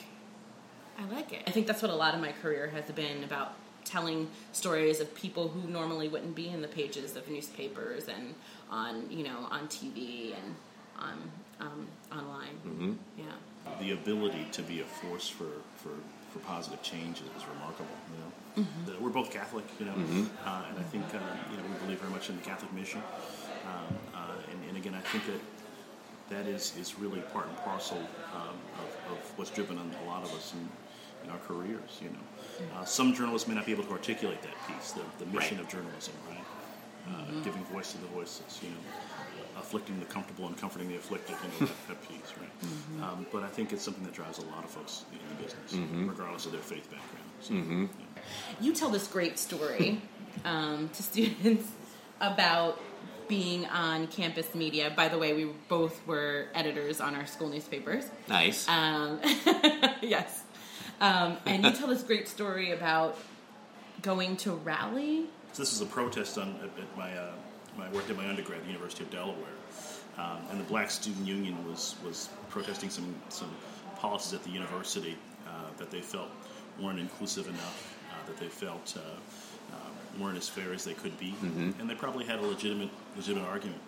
I 0.98 1.06
like 1.14 1.32
it. 1.32 1.44
I 1.46 1.52
think 1.52 1.68
that's 1.68 1.82
what 1.82 1.92
a 1.92 1.96
lot 1.96 2.16
of 2.16 2.22
my 2.22 2.32
career 2.32 2.68
has 2.70 2.90
been 2.92 3.24
about 3.24 3.54
telling 3.86 4.30
stories 4.52 5.00
of 5.00 5.14
people 5.16 5.48
who 5.48 5.70
normally 5.70 6.10
wouldn't 6.10 6.36
be 6.36 6.50
in 6.50 6.62
the 6.62 6.68
pages 6.68 7.16
of 7.16 7.30
newspapers 7.30 8.08
and 8.08 8.34
on, 8.70 9.10
you 9.10 9.24
know, 9.24 9.48
on 9.52 9.68
TV 9.68 10.34
and 10.34 10.56
on 10.98 11.32
um, 11.60 11.88
online. 12.12 12.98
Yeah. 13.18 13.26
the 13.80 13.92
ability 13.92 14.48
to 14.52 14.62
be 14.64 14.82
a 14.82 14.86
force 14.86 15.30
for, 15.30 15.50
for, 15.78 15.92
for 16.32 16.40
positive 16.40 16.82
change 16.82 17.18
is, 17.18 17.28
is 17.42 17.48
remarkable. 17.54 17.96
You 18.12 18.64
know, 18.64 18.68
The- 18.86 19.00
we're 19.04 19.10
both 19.10 19.32
Catholic, 19.32 19.66
you 19.80 19.86
know, 19.86 19.94
uh, 20.46 20.64
and 20.70 20.78
I 20.80 20.84
think 20.84 21.06
uh, 21.14 21.20
you 21.52 21.58
know 21.58 21.64
we 21.64 21.76
believe 21.86 22.00
very 22.00 22.12
much 22.12 22.30
in 22.30 22.36
the 22.38 22.42
Catholic 22.44 22.72
mission. 22.74 23.02
Um, 23.66 23.96
uh, 24.16 24.18
and, 24.52 24.60
and 24.70 24.78
again, 24.78 24.96
I 24.96 25.02
think 25.02 25.26
that 25.28 25.42
that 26.36 26.48
is, 26.48 26.76
is 26.78 26.98
really 27.00 27.22
part 27.34 27.48
and 27.48 27.58
parcel 27.58 27.98
um, 28.36 28.56
of, 28.84 29.12
of 29.14 29.18
what's 29.38 29.50
driven 29.52 29.78
on 29.78 29.92
a 30.04 30.08
lot 30.08 30.24
of 30.24 30.34
us 30.34 30.54
in, 30.54 30.68
in 31.24 31.30
our 31.30 31.40
careers. 31.48 32.00
You 32.02 32.10
know, 32.10 32.76
uh, 32.80 32.86
some 32.86 33.14
journalists 33.14 33.48
may 33.48 33.56
not 33.56 33.66
be 33.66 33.72
able 33.72 33.84
to 33.86 33.92
articulate 33.92 34.42
that 34.42 34.56
piece, 34.68 34.92
the, 34.92 35.02
the 35.24 35.26
mission 35.32 35.58
Right. 35.58 35.66
of 35.66 35.72
journalism, 35.72 36.14
right? 36.30 36.44
Uh, 37.10 37.42
Giving 37.44 37.64
voice 37.66 37.92
to 37.94 37.98
the 38.00 38.08
voices, 38.08 38.60
you 38.62 38.70
know, 38.70 38.76
afflicting 39.60 40.00
the 40.00 40.06
comfortable 40.06 40.48
and 40.48 40.58
comforting 40.58 40.88
the 40.88 40.96
afflicted, 40.96 41.36
you 41.44 41.66
know, 41.66 41.72
that, 41.72 41.88
that 41.88 42.10
piece, 42.10 42.34
right? 42.40 43.04
Um, 43.04 43.26
but 43.32 43.44
I 43.44 43.48
think 43.48 43.74
it's 43.74 43.84
something 43.84 44.04
that 44.04 44.14
drives 44.14 44.40
a 44.40 44.46
lot 44.48 44.64
of 44.64 44.70
folks 44.70 45.06
in 45.12 45.20
the 45.38 45.44
business, 45.44 45.74
regardless 46.08 46.46
of 46.46 46.52
their 46.52 46.62
faith 46.62 46.90
background. 46.90 47.26
So, 47.42 47.54
yeah. 47.54 48.22
You 48.62 48.74
tell 48.74 48.90
this 48.90 49.08
great 49.08 49.38
story 49.38 50.02
um, 50.46 50.90
to 50.90 51.04
students 51.04 51.70
about 52.20 52.82
being 53.28 53.66
on 53.66 54.08
campus 54.08 54.56
media. 54.56 54.92
By 54.96 55.08
the 55.08 55.18
way, 55.18 55.34
we 55.34 55.52
both 55.68 56.06
were 56.08 56.48
editors 56.54 57.02
on 57.02 57.16
our 57.16 57.26
school 57.26 57.50
newspapers. 57.50 58.06
Nice. 58.28 58.68
Um, 58.68 59.20
yes. 60.02 60.44
Um, 61.00 61.38
and 61.46 61.64
you 61.64 61.72
tell 61.74 61.88
this 61.88 62.04
great 62.04 62.28
story 62.28 62.72
about 62.72 63.18
going 64.02 64.38
to 64.38 64.54
rally. 64.54 65.26
So 65.54 65.64
this 65.64 65.72
was 65.72 65.82
a 65.82 65.86
protest 65.92 66.38
on 66.38 66.56
at, 66.58 66.80
at 66.82 66.98
my 66.98 67.16
uh, 67.16 67.32
my 67.78 67.90
worked 67.90 68.10
at 68.10 68.18
my 68.18 68.28
undergrad 68.28 68.60
at 68.60 68.66
the 68.66 68.72
University 68.72 69.04
of 69.04 69.12
Delaware, 69.12 69.58
um, 70.18 70.40
and 70.52 70.60
the 70.60 70.66
Black 70.66 70.90
Student 70.90 71.26
Union 71.28 71.56
was 71.68 71.96
was 72.04 72.30
protesting 72.50 72.90
some 72.90 73.16
some 73.30 73.50
policies 73.98 74.34
at 74.34 74.44
the 74.44 74.50
university 74.50 75.18
uh, 75.48 75.52
that 75.78 75.92
they 75.92 76.02
felt 76.02 76.30
weren't 76.82 77.00
inclusive 77.00 77.48
enough, 77.48 77.98
uh, 78.12 78.28
that 78.28 78.38
they 78.38 78.48
felt 78.48 78.96
uh, 78.98 79.76
uh, 79.76 80.22
weren't 80.22 80.38
as 80.38 80.48
fair 80.48 80.74
as 80.74 80.84
they 80.84 80.94
could 80.94 81.18
be, 81.20 81.34
and 81.80 81.90
they 81.90 81.96
probably 81.96 82.26
had 82.26 82.40
a 82.40 82.46
legitimate 82.46 82.90
legitimate 83.16 83.48
argument. 83.48 83.82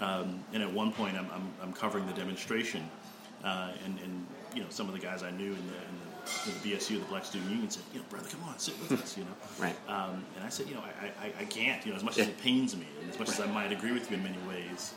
Um, 0.00 0.42
and 0.52 0.62
at 0.62 0.72
one 0.72 0.92
point, 0.92 1.16
I'm, 1.16 1.28
I'm, 1.32 1.52
I'm 1.62 1.72
covering 1.72 2.06
the 2.06 2.12
demonstration, 2.12 2.88
uh, 3.44 3.70
and, 3.84 3.98
and 4.00 4.26
you 4.54 4.62
know 4.62 4.68
some 4.70 4.88
of 4.88 4.94
the 4.94 5.00
guys 5.00 5.22
I 5.22 5.30
knew 5.30 5.52
in 5.52 5.66
the, 5.66 5.74
in 5.74 5.94
the 6.02 6.11
the 6.24 6.70
BSU, 6.70 6.98
the 6.98 7.04
Black 7.06 7.24
Student 7.24 7.50
Union, 7.50 7.70
said, 7.70 7.82
you 7.92 8.00
know, 8.00 8.06
brother, 8.08 8.28
come 8.28 8.42
on, 8.44 8.58
sit 8.58 8.78
with 8.80 8.92
us, 9.02 9.16
you 9.16 9.24
know. 9.24 9.30
Right. 9.58 9.76
Um, 9.88 10.24
and 10.36 10.44
I 10.44 10.48
said, 10.48 10.68
you 10.68 10.74
know, 10.74 10.82
I, 11.00 11.26
I, 11.26 11.32
I 11.40 11.44
can't, 11.44 11.84
you 11.84 11.92
know, 11.92 11.96
as 11.96 12.04
much 12.04 12.18
as 12.18 12.28
it 12.28 12.40
pains 12.40 12.76
me, 12.76 12.86
and 13.00 13.10
as 13.10 13.18
much 13.18 13.28
as 13.28 13.40
I 13.40 13.46
might 13.46 13.72
agree 13.72 13.92
with 13.92 14.10
you 14.10 14.16
in 14.16 14.22
many 14.22 14.38
ways, 14.48 14.94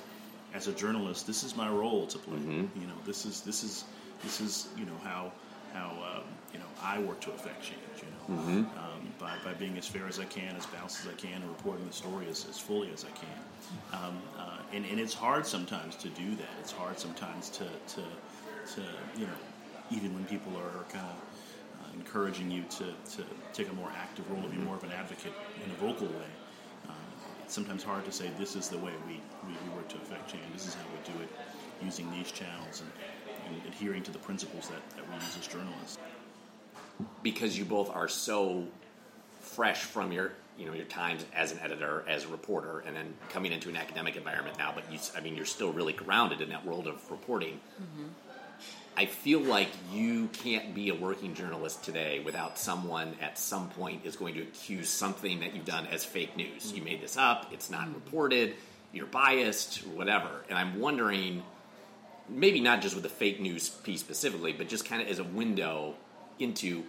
as 0.53 0.67
a 0.67 0.73
journalist, 0.73 1.27
this 1.27 1.43
is 1.43 1.55
my 1.55 1.69
role 1.69 2.07
to 2.07 2.17
play. 2.17 2.37
Mm-hmm. 2.37 2.79
You 2.79 2.87
know, 2.87 2.93
this 3.05 3.25
is 3.25 3.41
this 3.41 3.63
is 3.63 3.83
this 4.23 4.39
is 4.39 4.67
you 4.77 4.85
know 4.85 4.97
how 5.03 5.31
how 5.73 5.89
um, 5.89 6.23
you 6.53 6.59
know 6.59 6.65
I 6.81 6.99
work 6.99 7.19
to 7.21 7.31
affect 7.31 7.61
change. 7.63 7.79
You 7.97 8.07
know, 8.07 8.41
Mm-hmm. 8.41 8.57
um, 8.79 9.13
by 9.19 9.35
by 9.43 9.53
being 9.53 9.77
as 9.77 9.85
fair 9.87 10.07
as 10.07 10.19
I 10.19 10.25
can, 10.25 10.55
as 10.55 10.65
balanced 10.67 11.01
as 11.05 11.11
I 11.11 11.15
can, 11.15 11.41
and 11.41 11.47
reporting 11.49 11.85
the 11.85 11.93
story 11.93 12.25
as, 12.29 12.47
as 12.49 12.57
fully 12.57 12.89
as 12.91 13.03
I 13.05 13.09
can. 13.09 13.99
Um, 14.01 14.17
uh, 14.37 14.57
and 14.73 14.85
and 14.85 14.99
it's 14.99 15.13
hard 15.13 15.45
sometimes 15.45 15.95
to 15.97 16.09
do 16.09 16.35
that. 16.37 16.49
It's 16.61 16.71
hard 16.71 16.97
sometimes 16.99 17.49
to 17.49 17.65
to 17.65 18.01
to 18.75 18.81
you 19.17 19.27
know 19.27 19.39
even 19.91 20.13
when 20.13 20.25
people 20.25 20.53
are 20.57 20.83
kind 20.91 21.05
of 21.05 21.15
uh, 21.85 21.93
encouraging 21.93 22.49
you 22.51 22.63
to, 22.69 22.85
to 23.15 23.23
take 23.53 23.69
a 23.69 23.73
more 23.73 23.91
active 23.95 24.29
role, 24.31 24.41
to 24.41 24.49
be 24.49 24.57
more 24.57 24.75
of 24.75 24.83
an 24.83 24.91
advocate 24.91 25.33
in 25.63 25.71
a 25.71 25.75
vocal 25.75 26.07
way. 26.07 26.31
Um, 26.87 26.95
it's 27.43 27.53
sometimes 27.53 27.83
hard 27.83 28.05
to 28.05 28.11
say 28.11 28.29
this 28.39 28.55
is 28.55 28.69
the 28.69 28.77
way 28.77 28.91
we, 29.07 29.13
we, 29.47 29.53
we 29.53 29.75
work 29.75 29.87
to 29.89 29.97
affect 29.97 30.31
change. 30.31 30.43
This 30.53 30.67
is 30.67 30.73
how 30.73 30.83
we 30.83 31.13
do 31.13 31.19
it, 31.21 31.29
using 31.83 32.09
these 32.11 32.31
channels 32.31 32.81
and, 32.81 32.91
and 33.55 33.65
adhering 33.67 34.03
to 34.03 34.11
the 34.11 34.19
principles 34.19 34.69
that, 34.69 34.89
that 34.95 35.07
we 35.07 35.15
use 35.15 35.37
as 35.39 35.47
journalists. 35.47 35.97
because 37.23 37.57
you 37.57 37.65
both 37.65 37.89
are 37.95 38.07
so 38.07 38.63
fresh 39.41 39.81
from 39.83 40.11
your 40.11 40.31
you 40.57 40.65
know 40.65 40.73
your 40.73 40.85
times 40.85 41.25
as 41.35 41.51
an 41.51 41.59
editor 41.61 42.03
as 42.07 42.23
a 42.25 42.27
reporter 42.29 42.79
and 42.87 42.95
then 42.95 43.13
coming 43.29 43.51
into 43.51 43.69
an 43.69 43.75
academic 43.75 44.15
environment 44.15 44.57
now 44.57 44.71
but 44.73 44.89
you 44.91 44.97
i 45.15 45.19
mean 45.19 45.35
you're 45.35 45.45
still 45.45 45.71
really 45.71 45.93
grounded 45.93 46.41
in 46.41 46.49
that 46.49 46.65
world 46.65 46.87
of 46.87 46.95
reporting 47.11 47.59
i 48.97 49.05
feel 49.05 49.39
like 49.39 49.69
you 49.91 50.27
can't 50.27 50.73
be 50.73 50.89
a 50.89 50.95
working 50.95 51.33
journalist 51.33 51.83
today 51.83 52.19
without 52.19 52.57
someone 52.57 53.13
at 53.21 53.37
some 53.37 53.69
point 53.69 54.05
is 54.05 54.15
going 54.15 54.33
to 54.33 54.41
accuse 54.41 54.89
something 54.89 55.39
that 55.39 55.55
you've 55.55 55.65
done 55.65 55.85
as 55.87 56.03
fake 56.03 56.35
news 56.37 56.71
you 56.73 56.81
made 56.83 57.01
this 57.01 57.17
up 57.17 57.47
it's 57.51 57.69
not 57.69 57.87
reported 57.93 58.55
you're 58.93 59.05
biased 59.05 59.79
whatever 59.87 60.43
and 60.49 60.57
i'm 60.57 60.79
wondering 60.79 61.43
maybe 62.29 62.59
not 62.59 62.81
just 62.81 62.95
with 62.95 63.03
the 63.03 63.09
fake 63.09 63.39
news 63.39 63.69
piece 63.69 63.99
specifically, 63.99 64.53
but 64.53 64.67
just 64.67 64.85
kind 64.85 65.01
of 65.01 65.07
as 65.07 65.19
a 65.19 65.23
window 65.23 65.95
into 66.39 66.83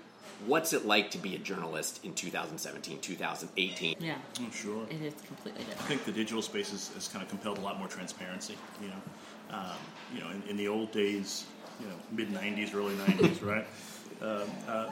what's 0.46 0.72
it 0.72 0.84
like 0.84 1.10
to 1.10 1.18
be 1.18 1.34
a 1.34 1.38
journalist 1.38 2.04
in 2.04 2.12
2017, 2.14 3.00
2018. 3.00 3.96
Yeah, 4.00 4.16
I'm 4.38 4.50
sure. 4.50 4.86
it 4.90 5.02
is 5.02 5.14
completely 5.26 5.64
different. 5.64 5.80
I 5.80 5.84
think 5.84 6.04
the 6.04 6.12
digital 6.12 6.42
space 6.42 6.70
has, 6.70 6.88
has 6.88 7.08
kind 7.08 7.22
of 7.22 7.28
compelled 7.28 7.58
a 7.58 7.60
lot 7.60 7.78
more 7.78 7.88
transparency. 7.88 8.56
You 8.82 8.88
know, 8.88 9.56
um, 9.56 9.76
you 10.14 10.20
know, 10.20 10.30
in, 10.30 10.42
in 10.50 10.56
the 10.56 10.68
old 10.68 10.92
days, 10.92 11.46
you 11.80 11.86
know, 11.86 11.94
mid 12.12 12.30
'90s, 12.30 12.74
early 12.74 12.94
'90s, 12.94 13.42
right? 13.44 13.66
Um, 14.22 14.48
uh, 14.66 14.90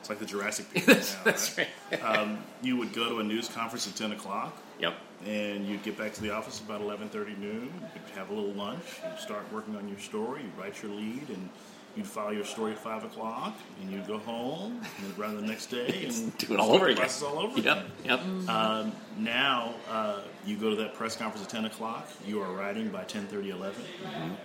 it's 0.00 0.08
like 0.10 0.18
the 0.18 0.26
Jurassic 0.26 0.68
period 0.74 0.98
now, 0.98 1.04
That's 1.22 1.56
right? 1.56 1.68
Um, 2.02 2.38
you 2.60 2.76
would 2.76 2.92
go 2.92 3.08
to 3.08 3.20
a 3.20 3.22
news 3.22 3.46
conference 3.48 3.86
at 3.86 3.94
10 3.94 4.10
o'clock, 4.12 4.52
Yep. 4.80 4.94
and 5.24 5.64
you'd 5.64 5.84
get 5.84 5.96
back 5.96 6.12
to 6.14 6.20
the 6.20 6.30
office 6.34 6.58
about 6.58 6.80
11:30 6.80 7.38
noon. 7.38 7.72
You'd 7.94 8.18
have 8.18 8.30
a 8.30 8.34
little 8.34 8.50
lunch. 8.52 8.82
You'd 9.08 9.20
start 9.20 9.44
working 9.52 9.76
on 9.76 9.88
your 9.88 10.00
story. 10.00 10.42
You'd 10.42 10.58
write 10.58 10.82
your 10.82 10.90
lead, 10.90 11.28
and 11.28 11.48
you'd 11.94 12.06
file 12.08 12.32
your 12.32 12.44
story 12.44 12.72
at 12.72 12.78
five 12.78 13.04
o'clock. 13.04 13.54
And 13.80 13.92
you'd 13.92 14.08
go 14.08 14.18
home 14.18 14.80
and 15.04 15.16
run 15.18 15.36
the 15.36 15.46
next 15.46 15.66
day 15.66 16.04
and 16.08 16.36
Do 16.38 16.54
it 16.54 16.58
all 16.58 16.72
over 16.72 16.88
again. 16.88 17.08
all 17.24 17.38
over 17.38 17.60
Yep. 17.60 17.76
again. 18.02 18.40
Yep. 18.44 18.48
Um, 18.48 18.92
now 19.16 19.74
uh, 19.88 20.22
you 20.44 20.56
go 20.56 20.70
to 20.70 20.76
that 20.76 20.94
press 20.94 21.14
conference 21.14 21.44
at 21.46 21.50
10 21.52 21.66
o'clock. 21.66 22.08
You 22.26 22.42
are 22.42 22.52
writing 22.52 22.88
by 22.88 23.04
10:30, 23.04 23.50
11. 23.50 23.80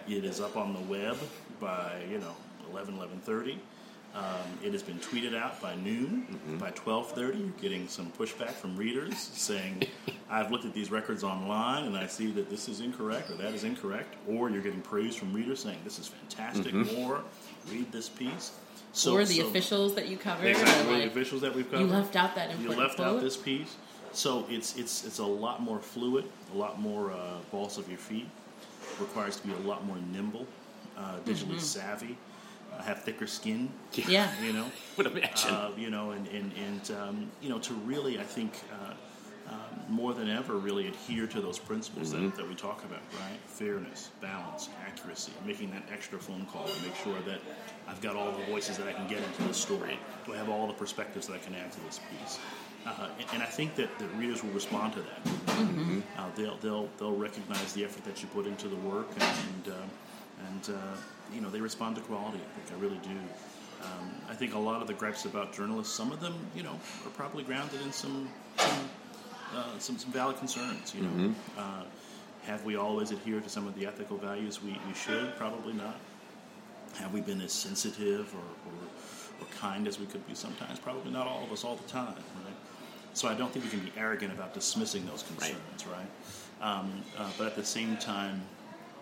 It 0.08 0.24
is 0.24 0.40
up 0.40 0.56
on 0.56 0.74
the 0.74 0.82
web 0.82 1.18
by 1.60 2.02
you 2.10 2.18
know 2.20 2.36
11, 2.72 2.96
11:30. 2.98 3.58
Um, 4.16 4.24
it 4.64 4.72
has 4.72 4.82
been 4.82 4.98
tweeted 5.00 5.36
out 5.36 5.62
by 5.62 5.76
noon. 5.76 6.40
By 6.60 6.72
12:30, 6.72 7.40
you're 7.40 7.50
getting 7.62 7.88
some 7.88 8.12
pushback 8.18 8.52
from 8.52 8.76
readers 8.76 9.16
saying, 9.18 9.84
"I've 10.32 10.52
looked 10.52 10.66
at 10.66 10.74
these 10.74 10.90
records 10.90 11.24
online 11.24 11.86
and 11.86 11.96
I 11.96 12.08
see 12.08 12.32
that 12.32 12.50
this 12.50 12.68
is 12.68 12.80
incorrect 12.82 13.30
or 13.30 13.36
that 13.36 13.54
is 13.54 13.64
incorrect." 13.64 14.16
Or 14.28 14.50
you're 14.50 14.64
getting 14.64 14.82
praise 14.82 15.16
from 15.16 15.32
readers 15.34 15.60
saying, 15.60 15.78
"This 15.84 16.00
is 16.00 16.08
fantastic. 16.08 16.74
More. 16.74 17.22
Read 17.72 17.92
this 17.92 18.10
piece." 18.10 18.52
So, 18.94 19.14
or 19.14 19.24
the 19.26 19.36
so- 19.42 19.48
officials 19.48 19.94
that 19.94 20.08
you 20.08 20.18
covered, 20.18 20.48
Exactly, 20.48 20.96
or 20.96 20.98
the 20.98 21.06
officials 21.08 21.42
that 21.42 21.54
we've 21.56 21.70
covered. 21.70 21.86
you 21.86 21.92
left 21.92 22.16
out 22.16 22.34
that 22.34 22.60
You 22.60 22.70
left 22.70 22.96
quote. 22.96 23.08
out 23.18 23.22
this 23.22 23.38
piece. 23.38 23.76
So 24.12 24.48
it's 24.50 24.76
it's 24.76 25.06
it's 25.06 25.20
a 25.20 25.24
lot 25.26 25.62
more 25.62 25.78
fluid, 25.80 26.26
a 26.56 26.58
lot 26.58 26.80
more 26.82 27.12
uh, 27.12 27.38
balls 27.52 27.78
of 27.78 27.88
your 27.88 28.00
feet. 28.00 28.28
Requires 29.00 29.36
to 29.40 29.46
be 29.48 29.54
a 29.54 29.58
lot 29.68 29.86
more 29.86 29.98
nimble, 30.12 30.48
uh, 31.00 31.18
digitally 31.26 31.56
Mm-hmm. 31.56 31.60
savvy, 31.60 32.18
uh, 32.78 32.82
have 32.84 33.02
thicker 33.04 33.26
skin. 33.28 33.70
Yeah. 33.94 34.30
You 34.44 34.54
know, 34.54 34.66
Would 34.98 35.08
imagine. 35.08 35.50
uh, 35.52 35.72
you 35.78 35.90
know, 35.90 36.12
and 36.12 36.28
and, 36.28 36.52
and 36.68 36.92
um, 37.00 37.32
you 37.42 37.50
know, 37.50 37.60
to 37.60 37.74
really, 37.74 38.20
I 38.20 38.24
think, 38.24 38.52
uh, 38.72 38.94
um, 39.52 39.80
more 39.90 40.14
than 40.14 40.30
ever, 40.30 40.54
really 40.58 40.88
adhere 40.88 41.26
to 41.26 41.42
those 41.42 41.58
principles 41.58 42.12
that, 42.12 42.36
that 42.36 42.48
we 42.48 42.54
talk 42.54 42.84
about, 42.84 43.02
right? 43.14 43.40
Fairness, 43.48 44.12
balance, 44.22 44.70
accuracy, 44.86 45.32
making 45.44 45.72
that 45.72 45.84
extra 45.92 46.20
phone 46.20 46.46
call 46.52 46.68
to 46.68 46.82
make 46.84 46.96
sure 46.98 47.18
that 47.26 47.40
I've 47.88 48.00
got 48.00 48.16
all 48.16 48.32
the 48.32 48.46
voices 48.46 48.78
that 48.78 48.88
I 48.88 48.94
can 48.94 49.08
get 49.08 49.18
into 49.24 49.42
this 49.48 49.58
story. 49.58 49.98
Do 50.28 50.34
I 50.36 50.38
have 50.38 50.50
all 50.50 50.68
the 50.68 50.74
perspectives 50.74 51.26
that 51.28 51.34
I 51.34 51.40
can 51.40 51.56
add 51.56 51.72
to 51.72 51.80
this 51.86 52.00
piece? 52.12 52.38
Uh, 52.86 53.08
and, 53.20 53.28
and 53.34 53.42
I 53.44 53.48
think 53.48 53.74
that, 53.76 53.90
that 53.98 54.08
readers 54.18 54.44
will 54.44 54.52
respond 54.52 54.94
to 54.94 55.00
that. 55.00 55.58
Uh, 56.18 56.26
they'll 56.36 56.58
they'll 56.58 56.88
they'll 57.00 57.16
recognize 57.18 57.74
the 57.74 57.84
effort 57.84 58.04
that 58.06 58.22
you 58.22 58.28
put 58.30 58.46
into 58.46 58.68
the 58.68 58.76
work, 58.78 59.08
and 59.14 59.24
and, 59.24 59.74
uh, 59.74 59.78
and 60.48 60.76
uh, 60.76 60.96
you 61.34 61.42
know 61.42 61.50
they 61.50 61.62
respond 61.62 61.96
to 61.96 62.02
quality. 62.02 62.38
I 62.40 62.60
think 62.60 62.78
I 62.78 62.82
really 62.82 63.00
do. 63.04 63.18
Um, 63.82 64.12
I 64.30 64.34
think 64.34 64.56
a 64.56 64.60
lot 64.60 64.82
of 64.82 64.88
the 64.88 64.94
gripes 64.94 65.24
about 65.26 65.54
journalists, 65.54 65.94
some 65.96 66.12
of 66.12 66.20
them, 66.20 66.36
you 66.54 66.64
know, 66.64 66.78
are 67.06 67.12
probably 67.16 67.44
grounded 67.44 67.82
in 67.82 67.92
some 67.92 68.30
some 68.58 68.90
uh, 69.56 69.78
some, 69.80 69.98
some 69.98 70.12
valid 70.12 70.38
concerns. 70.38 70.94
You 70.94 71.04
know, 71.04 71.34
uh, 71.58 71.84
have 72.46 72.64
we 72.66 72.76
always 72.76 73.12
adhered 73.12 73.44
to 73.44 73.50
some 73.50 73.68
of 73.68 73.76
the 73.76 73.86
ethical 73.86 74.18
values 74.18 74.62
we, 74.62 74.72
we 74.88 74.94
should? 74.94 75.36
Probably 75.38 75.74
not. 75.74 75.98
Have 76.96 77.14
we 77.14 77.22
been 77.22 77.42
as 77.42 77.54
sensitive 77.54 78.34
or, 78.34 78.40
or, 78.40 78.78
or 79.42 79.48
kind 79.60 79.88
as 79.88 80.00
we 80.00 80.06
could 80.06 80.26
be 80.28 80.36
sometimes? 80.36 80.80
Probably 80.80 81.12
not 81.12 81.28
all 81.28 81.44
of 81.44 81.52
us 81.52 81.64
all 81.64 81.76
the 81.76 81.88
time, 81.88 82.16
right? 82.16 82.54
So 83.14 83.28
I 83.28 83.34
don't 83.34 83.52
think 83.52 83.66
we 83.66 83.72
can 83.72 83.80
be 83.80 83.92
arrogant 83.98 84.34
about 84.34 84.54
dismissing 84.54 85.06
those 85.06 85.24
concerns, 85.24 85.86
right? 85.88 86.08
Um, 86.62 87.04
uh, 87.18 87.30
but 87.38 87.48
at 87.48 87.56
the 87.56 87.66
same 87.66 87.98
time, 87.98 88.42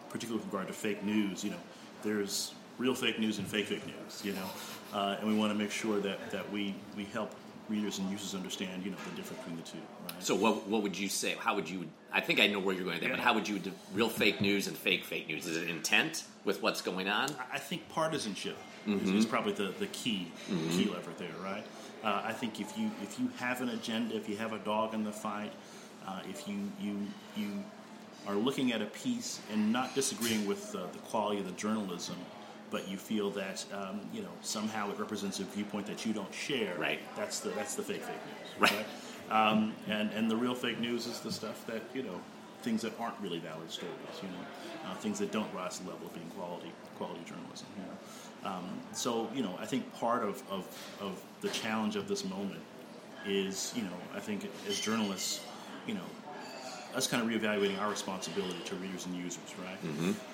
particularly 0.10 0.44
with 0.44 0.52
regard 0.52 0.68
to 0.68 0.74
fake 0.74 1.04
news, 1.04 1.44
you 1.44 1.52
know, 1.52 1.58
there's 2.04 2.54
real 2.78 2.94
fake 2.96 3.20
news 3.20 3.40
and 3.40 3.48
fake 3.48 3.68
fake 3.68 3.86
news, 3.86 4.24
you 4.24 4.34
know, 4.34 4.50
uh, 4.94 5.18
and 5.20 5.28
we 5.28 5.36
want 5.36 5.52
to 5.52 5.58
make 5.58 5.72
sure 5.72 6.00
that, 6.00 6.32
that 6.32 6.52
we, 6.52 6.76
we 6.96 7.06
help 7.06 7.34
readers 7.70 8.00
and 8.00 8.10
users 8.10 8.34
understand, 8.34 8.84
you 8.84 8.92
know, 8.92 8.98
the 9.10 9.16
difference 9.16 9.42
between 9.44 9.58
the 9.58 9.64
two, 9.64 9.78
right? 10.04 10.24
So 10.24 10.36
what 10.36 10.68
what 10.68 10.84
would 10.84 10.98
you 10.98 11.10
say? 11.10 11.36
How 11.38 11.56
would 11.56 11.70
you? 11.70 11.86
I 12.14 12.22
think 12.22 12.40
I 12.40 12.48
know 12.48 12.60
where 12.60 12.74
you're 12.74 12.86
going 12.86 13.00
there, 13.00 13.10
but 13.10 13.20
how 13.20 13.34
would 13.34 13.48
you 13.48 13.60
do 13.60 13.72
real 13.94 14.10
fake 14.10 14.40
news 14.42 14.68
and 14.68 14.78
fake 14.78 15.04
fake 15.04 15.28
news? 15.28 15.46
Is 15.46 15.58
it 15.58 15.70
intent 15.70 16.24
with 16.46 16.62
what's 16.62 16.82
going 16.82 17.10
on? 17.10 17.30
I 17.52 17.60
think 17.60 17.90
partisanship 17.90 18.56
is, 18.88 19.10
is 19.10 19.26
probably 19.26 19.52
the, 19.54 19.74
the 19.80 19.88
key 19.88 20.32
key 20.72 20.86
lever 20.86 21.12
there, 21.18 21.28
right? 21.44 21.66
Uh, 22.04 22.22
I 22.24 22.32
think 22.32 22.62
if 22.62 22.78
you 22.78 22.90
if 23.04 23.20
you 23.20 23.30
have 23.38 23.62
an 23.62 23.70
agenda, 23.70 24.16
if 24.16 24.30
you 24.30 24.38
have 24.38 24.54
a 24.54 24.60
dog 24.60 24.94
in 24.94 25.04
the 25.04 25.12
fight, 25.12 25.52
uh, 26.08 26.22
if 26.30 26.48
you 26.48 26.72
you 26.80 27.06
you 27.36 27.64
are 28.26 28.36
looking 28.36 28.72
at 28.72 28.82
a 28.82 28.86
piece 28.86 29.40
and 29.52 29.72
not 29.72 29.96
disagreeing 29.96 30.46
with 30.48 30.76
uh, 30.76 30.86
the 30.92 31.00
quality 31.00 31.40
of 31.40 31.46
the 31.46 31.52
journalism, 31.54 32.16
but 32.72 32.88
you 32.88 32.98
feel 32.98 33.30
that 33.32 33.64
um, 33.74 34.02
you 34.14 34.22
know 34.22 34.32
somehow 34.42 34.92
it 34.92 35.00
represents 35.00 35.40
a 35.40 35.44
viewpoint 35.44 35.86
that 35.88 36.06
you 36.06 36.14
don't 36.14 36.34
share. 36.34 36.76
Right. 36.78 37.00
That's 37.16 37.40
the 37.40 37.50
that's 37.50 37.76
the 37.76 37.84
fake 37.84 38.04
fake 38.04 38.16
news. 38.60 38.72
Right. 38.72 38.86
Um, 39.30 39.74
and 39.88 40.12
and 40.12 40.32
the 40.32 40.36
real 40.36 40.56
fake 40.56 40.80
news 40.80 41.06
is 41.06 41.20
the 41.20 41.32
stuff 41.32 41.66
that 41.68 41.82
you 41.94 42.04
know 42.04 42.20
things 42.62 42.82
that 42.82 42.94
aren't 43.00 43.20
really 43.22 43.40
valid 43.40 43.70
stories. 43.72 43.94
You 44.22 44.30
know, 44.30 44.92
uh, 44.92 44.96
things 44.96 45.20
that 45.20 45.32
don't 45.32 45.54
rise 45.54 45.78
to 45.78 45.84
the 45.84 45.92
level 45.92 46.08
of 46.08 46.14
being 46.14 46.30
quality 46.30 46.72
quality 46.98 47.22
journalism. 47.26 47.68
You 47.78 47.84
know. 47.84 47.98
Um, 48.44 48.80
so 48.94 49.30
you 49.34 49.44
know, 49.44 49.58
I 49.60 49.66
think 49.66 49.92
part 49.96 50.24
of, 50.24 50.42
of, 50.50 50.68
of 51.02 51.22
the 51.42 51.50
challenge 51.50 51.96
of 51.96 52.08
this 52.08 52.24
moment 52.24 52.62
is 53.26 53.74
you 53.76 53.84
know 53.84 53.98
I 54.16 54.20
think 54.20 54.50
as 54.68 54.80
journalists, 54.80 55.42
you 55.86 55.94
know, 55.94 56.10
us 56.98 57.06
kind 57.08 57.22
of 57.22 57.30
reevaluating 57.30 57.80
our 57.80 57.89
responsibility 57.89 58.58
to 58.66 58.75
readers 58.75 59.06
and 59.06 59.16
users, 59.16 59.54
right? 59.63 59.77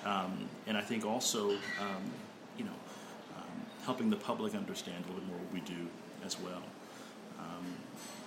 Um, 0.06 0.48
and 0.66 0.76
I 0.78 0.80
think 0.80 1.04
also, 1.04 1.50
um, 1.50 2.02
you 2.56 2.64
know, 2.64 2.78
um, 3.36 3.66
helping 3.84 4.08
the 4.08 4.16
public 4.16 4.54
understand 4.54 5.04
a 5.04 5.08
little 5.08 5.20
bit 5.20 5.28
more 5.28 5.38
what 5.38 5.52
we 5.52 5.60
do 5.60 5.86
as 6.24 6.40
well. 6.40 6.62
Um, 7.38 7.66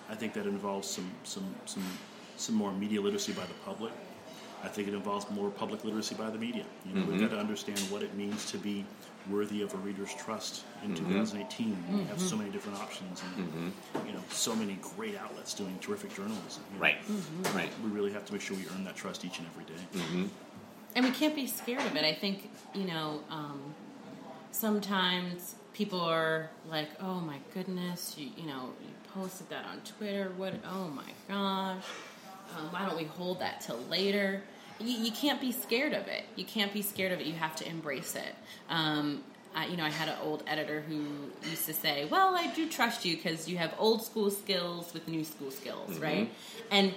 I 0.09 0.15
think 0.15 0.33
that 0.33 0.45
involves 0.45 0.87
some 0.87 1.09
some 1.23 1.55
some 1.65 1.83
some 2.37 2.53
more 2.55 2.71
media 2.71 3.01
literacy 3.01 3.33
by 3.33 3.45
the 3.45 3.55
public. 3.65 3.91
I 4.63 4.67
think 4.67 4.87
it 4.87 4.93
involves 4.93 5.29
more 5.29 5.49
public 5.49 5.83
literacy 5.83 6.15
by 6.15 6.29
the 6.29 6.37
media. 6.37 6.65
You 6.85 6.93
know, 6.93 7.01
we've 7.01 7.15
mm-hmm. 7.15 7.27
got 7.27 7.31
to 7.31 7.39
understand 7.39 7.79
what 7.91 8.01
it 8.01 8.15
means 8.15 8.49
to 8.51 8.57
be 8.57 8.85
worthy 9.29 9.61
of 9.61 9.73
a 9.73 9.77
reader's 9.77 10.13
trust 10.15 10.63
in 10.83 10.93
mm-hmm. 10.93 11.09
2018. 11.09 11.83
We 11.91 12.03
have 12.05 12.19
so 12.19 12.25
mm-hmm. 12.27 12.39
many 12.39 12.51
different 12.51 12.79
options, 12.79 13.21
and 13.35 13.73
you 14.05 14.13
know, 14.13 14.23
so 14.29 14.55
many 14.55 14.79
great 14.95 15.17
outlets 15.17 15.53
doing 15.53 15.77
terrific 15.79 16.15
journalism. 16.15 16.63
you 16.71 16.77
know. 16.77 16.81
Right. 16.81 16.97
Right. 17.53 17.69
We 17.83 17.89
really 17.89 18.11
have 18.13 18.25
to 18.25 18.33
make 18.33 18.41
sure 18.41 18.57
we 18.57 18.65
earn 18.75 18.83
that 18.85 18.95
trust 18.95 19.25
each 19.25 19.39
and 19.39 19.47
every 19.47 19.65
day. 19.65 20.29
and 20.95 21.05
we 21.05 21.11
can't 21.11 21.35
be 21.35 21.45
scared 21.45 21.85
of 21.85 21.95
it. 21.95 22.03
I 22.03 22.13
think 22.13 22.49
you 22.73 22.85
know 22.85 23.21
um, 23.29 23.75
sometimes 24.51 25.55
people 25.73 26.01
are 26.01 26.49
like, 26.67 26.89
"Oh 26.99 27.19
my 27.19 27.37
goodness, 27.53 28.15
you 28.17 28.31
you 28.35 28.47
know, 28.47 28.73
you 28.81 28.89
posted 29.13 29.49
that 29.49 29.65
on 29.65 29.81
Twitter. 29.81 30.31
What? 30.35 30.55
Oh 30.65 30.87
my 30.87 31.11
gosh, 31.27 31.83
um, 32.55 32.71
why 32.71 32.85
don't 32.85 32.97
we 32.97 33.05
hold 33.05 33.39
that 33.39 33.61
till 33.61 33.79
later?" 33.89 34.41
You, 34.79 34.95
you 35.05 35.11
can't 35.11 35.41
be 35.41 35.51
scared 35.51 35.93
of 35.93 36.07
it. 36.07 36.23
You 36.35 36.45
can't 36.45 36.71
be 36.71 36.83
scared 36.83 37.11
of 37.11 37.19
it. 37.19 37.25
You 37.25 37.33
have 37.33 37.55
to 37.57 37.67
embrace 37.67 38.15
it. 38.15 38.35
Um, 38.69 39.23
I, 39.55 39.65
you 39.65 39.75
know, 39.77 39.83
I 39.85 39.89
had 39.89 40.07
an 40.07 40.17
old 40.23 40.43
editor 40.45 40.81
who 40.81 41.03
used 41.49 41.65
to 41.65 41.73
say, 41.73 42.05
"Well, 42.05 42.35
I 42.35 42.47
do 42.53 42.69
trust 42.69 43.03
you 43.05 43.15
because 43.15 43.47
you 43.49 43.57
have 43.57 43.73
old 43.79 44.03
school 44.05 44.29
skills 44.29 44.93
with 44.93 45.07
new 45.07 45.23
school 45.23 45.49
skills, 45.51 45.97
right?" 45.99 46.29
And 46.69 46.93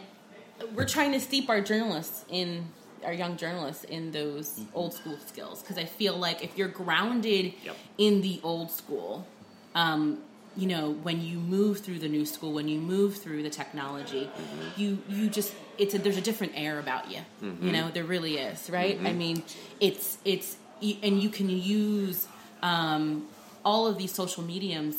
we're 0.74 0.84
trying 0.86 1.12
to 1.12 1.20
steep 1.20 1.48
our 1.48 1.62
journalists 1.62 2.24
in 2.28 2.66
our 3.02 3.14
young 3.14 3.38
journalists 3.38 3.84
in 3.84 4.10
those 4.10 4.60
old 4.74 4.92
school 4.92 5.16
skills 5.26 5.62
because 5.62 5.78
I 5.78 5.86
feel 5.86 6.18
like 6.18 6.44
if 6.44 6.58
you're 6.58 6.68
grounded 6.68 7.54
Yep. 7.64 7.76
in 7.96 8.20
the 8.20 8.40
old 8.42 8.70
school, 8.70 9.26
um, 9.74 10.18
you 10.56 10.66
know, 10.66 10.90
when 10.90 11.22
you 11.22 11.38
move 11.38 11.78
through 11.80 12.00
the 12.00 12.08
new 12.08 12.26
school, 12.26 12.52
when 12.52 12.68
you 12.68 12.78
move 12.80 13.16
through 13.16 13.42
the 13.42 13.50
technology, 13.50 14.28
you 14.76 14.98
you 15.08 15.28
just 15.30 15.54
it's 15.78 15.94
a, 15.94 15.98
there's 15.98 16.16
a 16.16 16.20
different 16.22 16.52
air 16.56 16.78
about 16.78 17.10
you. 17.10 17.20
You 17.40 17.72
know, 17.72 17.90
there 17.90 18.04
really 18.04 18.36
is, 18.36 18.68
right? 18.68 18.98
I 19.04 19.12
mean, 19.12 19.42
it's 19.80 20.18
it's 20.24 20.56
and 20.82 21.22
you 21.22 21.28
can 21.28 21.48
use 21.48 22.26
um, 22.62 23.26
all 23.64 23.86
of 23.86 23.96
these 23.98 24.12
social 24.12 24.42
mediums 24.42 24.96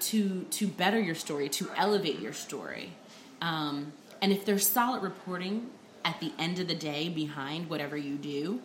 to 0.00 0.44
to 0.50 0.66
better 0.68 1.00
your 1.00 1.14
story, 1.16 1.48
to 1.50 1.68
elevate 1.76 2.20
your 2.20 2.32
story. 2.32 2.92
Um, 3.40 3.92
and 4.20 4.32
if 4.32 4.44
there's 4.44 4.68
solid 4.68 5.02
reporting 5.02 5.68
at 6.04 6.20
the 6.20 6.32
end 6.38 6.58
of 6.60 6.68
the 6.68 6.74
day 6.76 7.08
behind 7.08 7.68
whatever 7.68 7.96
you 7.96 8.14
do, 8.16 8.60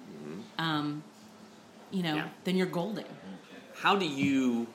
um, 0.60 1.04
you 1.92 2.04
know, 2.04 2.16
Yeah. 2.16 2.28
then 2.44 2.56
you're 2.58 2.68
golden. 2.68 3.06
How 3.76 3.96
do 3.96 4.06
you 4.06 4.68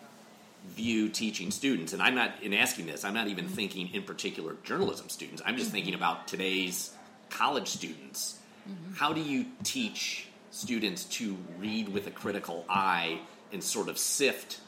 view 0.74 1.08
teaching 1.08 1.50
students? 1.50 1.92
And 1.92 2.02
I'm 2.02 2.14
not 2.14 2.42
in 2.42 2.52
asking 2.52 2.86
this. 2.86 3.04
I'm 3.04 3.14
not 3.14 3.28
even 3.28 3.46
mm-hmm. 3.46 3.54
thinking 3.54 3.94
in 3.94 4.02
particular 4.02 4.56
journalism 4.64 5.08
students. 5.08 5.42
I'm 5.44 5.56
just 5.56 5.68
mm-hmm. 5.68 5.76
thinking 5.76 5.94
about 5.94 6.28
today's 6.28 6.92
college 7.30 7.68
students. 7.68 8.38
Mm-hmm. 8.68 8.94
How 8.94 9.12
do 9.12 9.20
you 9.20 9.46
teach 9.64 10.26
students 10.50 11.04
to 11.04 11.36
read 11.58 11.88
with 11.88 12.06
a 12.06 12.10
critical 12.10 12.64
eye 12.68 13.20
and 13.52 13.62
sort 13.62 13.88
of 13.88 13.98
sift 13.98 14.60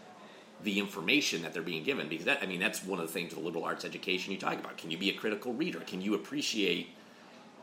the 0.63 0.79
information 0.79 1.43
that 1.43 1.53
they're 1.53 1.63
being 1.63 1.85
given? 1.85 2.09
Because 2.09 2.27
that, 2.27 2.43
I 2.43 2.47
mean, 2.47 2.61
that's 2.61 2.85
one 2.85 2.99
of 2.99 3.07
the 3.07 3.13
things 3.13 3.31
with 3.31 3.41
the 3.41 3.45
liberal 3.45 3.65
arts 3.65 3.85
education 3.85 4.33
you 4.33 4.39
talk 4.39 4.55
about. 4.55 4.79
Can 4.79 4.91
you 4.91 4.99
be 4.99 5.11
a 5.11 5.15
critical 5.15 5.53
reader? 5.53 5.81
Can 5.81 6.01
you 6.01 6.15
appreciate 6.15 6.89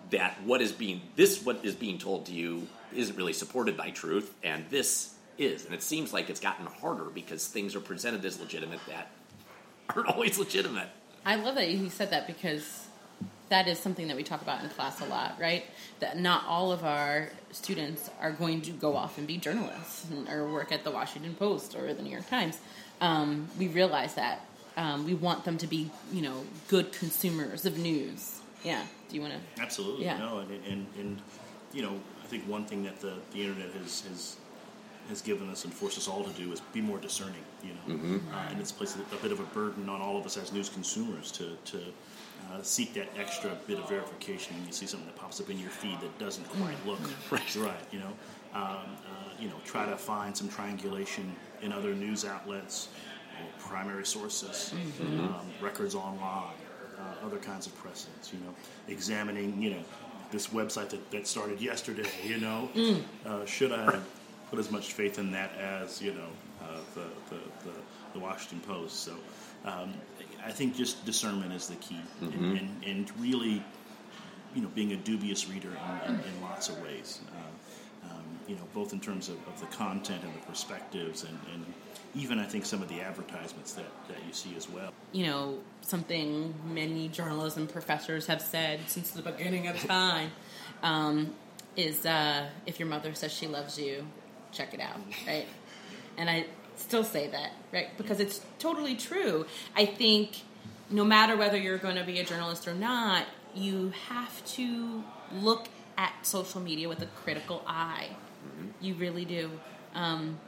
that 0.09 0.41
what 0.43 0.61
is 0.61 0.71
being 0.71 1.01
this 1.15 1.43
what 1.45 1.63
is 1.63 1.75
being 1.75 1.97
told 1.97 2.25
to 2.25 2.33
you 2.33 2.67
isn't 2.95 3.15
really 3.15 3.33
supported 3.33 3.77
by 3.77 3.91
truth, 3.91 4.33
and 4.43 4.65
this 4.69 5.13
is, 5.41 5.65
and 5.65 5.73
it 5.73 5.81
seems 5.83 6.13
like 6.13 6.29
it's 6.29 6.39
gotten 6.39 6.65
harder 6.65 7.05
because 7.05 7.47
things 7.47 7.75
are 7.75 7.79
presented 7.81 8.23
as 8.25 8.39
legitimate 8.39 8.79
that 8.87 9.09
aren't 9.89 10.07
always 10.09 10.37
legitimate. 10.37 10.87
I 11.25 11.35
love 11.35 11.55
that 11.55 11.69
you 11.69 11.89
said 11.89 12.11
that 12.11 12.27
because 12.27 12.87
that 13.49 13.67
is 13.67 13.77
something 13.77 14.07
that 14.07 14.15
we 14.15 14.23
talk 14.23 14.41
about 14.41 14.63
in 14.63 14.69
class 14.69 15.01
a 15.01 15.05
lot, 15.05 15.35
right? 15.39 15.65
That 15.99 16.17
not 16.17 16.45
all 16.47 16.71
of 16.71 16.83
our 16.85 17.29
students 17.51 18.09
are 18.21 18.31
going 18.31 18.61
to 18.61 18.71
go 18.71 18.95
off 18.95 19.17
and 19.17 19.27
be 19.27 19.37
journalists 19.37 20.05
or 20.29 20.47
work 20.51 20.71
at 20.71 20.83
the 20.83 20.91
Washington 20.91 21.35
Post 21.35 21.75
or 21.75 21.93
the 21.93 22.01
New 22.01 22.11
York 22.11 22.29
Times. 22.29 22.57
Um, 23.01 23.49
we 23.59 23.67
realize 23.67 24.13
that 24.15 24.45
um, 24.77 25.05
we 25.05 25.13
want 25.13 25.43
them 25.43 25.57
to 25.57 25.67
be, 25.67 25.91
you 26.13 26.21
know, 26.21 26.45
good 26.69 26.93
consumers 26.93 27.65
of 27.65 27.77
news. 27.77 28.39
Yeah. 28.63 28.83
Do 29.09 29.15
you 29.15 29.21
want 29.21 29.33
to? 29.33 29.61
Absolutely, 29.61 30.05
Yeah. 30.05 30.17
no, 30.17 30.39
and, 30.39 30.51
and 30.65 30.87
and 30.97 31.21
you 31.73 31.81
know, 31.81 31.99
I 32.23 32.27
think 32.27 32.47
one 32.47 32.63
thing 32.65 32.83
that 32.83 33.01
the, 33.01 33.15
the 33.33 33.41
internet 33.43 33.71
has, 33.73 34.01
has 34.07 34.37
has 35.11 35.21
given 35.21 35.49
us 35.49 35.63
and 35.65 35.73
forced 35.73 35.97
us 35.97 36.07
all 36.07 36.23
to 36.23 36.31
do 36.31 36.51
is 36.51 36.59
be 36.73 36.81
more 36.81 36.97
discerning. 36.97 37.43
You 37.63 37.73
know, 37.75 38.19
uh, 38.33 38.49
and 38.49 38.59
it's 38.59 38.71
placed 38.71 38.97
a, 38.97 39.15
a 39.15 39.19
bit 39.21 39.31
of 39.31 39.39
a 39.39 39.43
burden 39.53 39.87
on 39.87 40.01
all 40.01 40.17
of 40.17 40.25
us 40.25 40.35
as 40.37 40.51
news 40.51 40.69
consumers 40.69 41.31
to 41.33 41.55
to 41.71 41.77
uh, 41.77 42.61
seek 42.63 42.93
that 42.95 43.07
extra 43.17 43.51
bit 43.67 43.77
of 43.77 43.87
verification 43.87 44.55
when 44.57 44.65
you 44.65 44.73
see 44.73 44.87
something 44.87 45.07
that 45.07 45.15
pops 45.15 45.39
up 45.39 45.49
in 45.49 45.59
your 45.59 45.69
feed 45.69 45.99
that 46.01 46.17
doesn't 46.17 46.47
quite 46.49 46.75
look 46.87 46.99
Right. 47.29 47.55
right. 47.57 47.85
You 47.91 47.99
know, 47.99 48.13
um, 48.53 48.63
uh, 48.63 48.77
you 49.39 49.47
know, 49.47 49.55
try 49.63 49.85
to 49.85 49.95
find 49.95 50.35
some 50.35 50.49
triangulation 50.49 51.35
in 51.61 51.71
other 51.71 51.93
news 51.93 52.25
outlets, 52.25 52.89
or 53.39 53.47
primary 53.69 54.05
sources, 54.05 54.73
um, 55.01 55.45
records 55.61 55.93
online, 55.95 56.55
uh, 56.99 57.25
other 57.25 57.37
kinds 57.37 57.67
of 57.67 57.75
precedents. 57.77 58.33
You 58.33 58.39
know, 58.39 58.53
examining 58.87 59.61
you 59.61 59.69
know 59.71 59.83
this 60.31 60.47
website 60.47 60.89
that, 60.89 61.11
that 61.11 61.27
started 61.27 61.61
yesterday. 61.61 62.09
You 62.25 62.39
know, 62.39 62.69
uh, 63.25 63.45
should 63.45 63.71
I 63.71 63.99
put 64.51 64.59
as 64.59 64.69
much 64.69 64.93
faith 64.93 65.17
in 65.17 65.31
that 65.31 65.57
as 65.57 65.99
you 66.01 66.13
know 66.13 66.29
uh, 66.61 66.77
the, 66.93 67.35
the, 67.35 67.41
the 67.65 67.75
the 68.13 68.19
Washington 68.19 68.59
Post? 68.59 68.99
So. 68.99 69.13
Um, 69.63 69.93
I 70.43 70.51
think 70.51 70.75
just 70.75 71.05
discernment 71.05 71.53
is 71.53 71.67
the 71.67 71.75
key, 71.75 71.99
and, 72.19 72.33
and, 72.33 72.83
and 72.83 73.21
really 73.21 73.63
you 74.55 74.61
know, 74.61 74.69
being 74.69 74.91
a 74.91 74.97
dubious 74.97 75.47
reader 75.49 75.69
in, 75.69 76.13
in, 76.15 76.19
in 76.19 76.41
lots 76.41 76.69
of 76.69 76.81
ways. 76.81 77.21
Uh, 77.31 78.09
um, 78.11 78.23
you 78.47 78.55
know, 78.55 78.63
both 78.73 78.93
in 78.93 78.99
terms 78.99 79.29
of, 79.29 79.35
of 79.47 79.59
the 79.59 79.67
content 79.67 80.23
and 80.23 80.33
the 80.33 80.45
perspectives, 80.47 81.23
and, 81.23 81.37
and 81.53 81.65
even 82.15 82.39
I 82.39 82.45
think 82.45 82.65
some 82.65 82.81
of 82.81 82.89
the 82.89 83.01
advertisements 83.01 83.73
that, 83.73 83.85
that 84.07 84.17
you 84.25 84.33
see 84.33 84.55
as 84.57 84.69
well. 84.69 84.91
you 85.11 85.25
know, 85.27 85.59
something 85.81 86.53
many 86.65 87.07
journalism 87.07 87.67
professors 87.67 88.25
have 88.27 88.41
said 88.41 88.79
since 88.87 89.11
the 89.11 89.21
beginning 89.21 89.67
of 89.67 89.79
time 89.79 90.31
um, 90.83 91.33
is 91.75 92.05
uh, 92.05 92.47
if 92.65 92.79
your 92.79 92.89
mother 92.89 93.13
says 93.13 93.31
she 93.31 93.47
loves 93.47 93.77
you, 93.77 94.05
check 94.51 94.73
it 94.73 94.79
out, 94.79 94.99
right? 95.27 95.47
And 96.17 96.29
I 96.29 96.45
still 96.75 97.03
say 97.03 97.27
that, 97.27 97.51
right? 97.71 97.95
Because 97.97 98.19
it's 98.19 98.41
totally 98.59 98.95
true. 98.95 99.45
I 99.75 99.85
think 99.85 100.41
no 100.89 101.03
matter 101.03 101.37
whether 101.37 101.57
you're 101.57 101.77
going 101.77 101.95
to 101.95 102.03
be 102.03 102.19
a 102.19 102.23
journalist 102.23 102.67
or 102.67 102.73
not, 102.73 103.25
you 103.55 103.93
have 104.09 104.45
to 104.45 105.03
look 105.33 105.67
at 105.97 106.13
social 106.23 106.61
media 106.61 106.89
with 106.89 107.01
a 107.01 107.05
critical 107.05 107.63
eye. 107.67 108.09
You 108.79 108.95
really 108.95 109.25
do. 109.25 109.51
Um, 109.93 110.39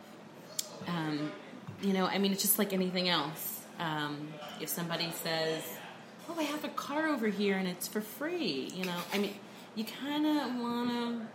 um, 0.88 1.32
you 1.82 1.94
know, 1.94 2.06
I 2.06 2.18
mean, 2.18 2.32
it's 2.32 2.42
just 2.42 2.58
like 2.58 2.74
anything 2.74 3.10
else. 3.10 3.62
Um, 3.80 4.30
if 4.62 4.70
somebody 4.70 5.12
says, 5.12 5.64
"Oh, 6.30 6.36
I 6.38 6.44
have 6.44 6.64
a 6.64 6.70
car 6.70 7.08
over 7.08 7.28
here 7.28 7.58
and 7.58 7.68
it's 7.68 7.88
for 7.88 8.02
free," 8.02 8.72
you 8.74 8.86
know, 8.86 8.98
I 9.14 9.18
mean, 9.18 9.34
you 9.76 9.84
kind 9.84 10.26
of 10.26 10.56
want 10.60 10.90
to 10.90 11.28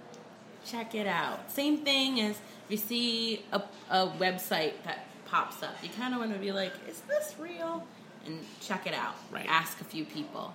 check 0.70 0.94
it 0.94 1.06
out. 1.06 1.50
Same 1.50 1.78
thing 1.78 2.20
as 2.20 2.36
if 2.36 2.42
you 2.68 2.76
see 2.76 3.44
a, 3.52 3.62
a 3.90 4.08
website 4.18 4.74
that 4.84 5.06
pops 5.26 5.62
up, 5.62 5.76
you 5.82 5.88
kind 5.90 6.14
of 6.14 6.20
want 6.20 6.32
to 6.32 6.38
be 6.38 6.52
like, 6.52 6.72
"Is 6.88 7.00
this 7.02 7.34
real?" 7.38 7.86
and 8.26 8.38
check 8.60 8.86
it 8.86 8.94
out. 8.94 9.16
Right. 9.30 9.46
Ask 9.48 9.80
a 9.80 9.84
few 9.84 10.04
people. 10.04 10.54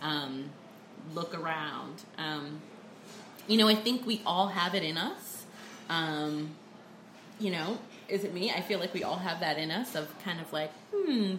Um, 0.00 0.50
look 1.14 1.34
around. 1.34 2.02
Um, 2.18 2.60
you 3.46 3.56
know, 3.56 3.68
I 3.68 3.74
think 3.74 4.06
we 4.06 4.20
all 4.26 4.48
have 4.48 4.74
it 4.74 4.82
in 4.82 4.96
us. 4.96 5.44
Um, 5.88 6.50
you 7.38 7.50
know, 7.50 7.78
is 8.08 8.24
it 8.24 8.34
me? 8.34 8.50
I 8.50 8.60
feel 8.60 8.78
like 8.78 8.94
we 8.94 9.02
all 9.04 9.16
have 9.16 9.40
that 9.40 9.58
in 9.58 9.70
us 9.70 9.94
of 9.94 10.08
kind 10.24 10.40
of 10.40 10.52
like, 10.52 10.72
hmm. 10.94 11.36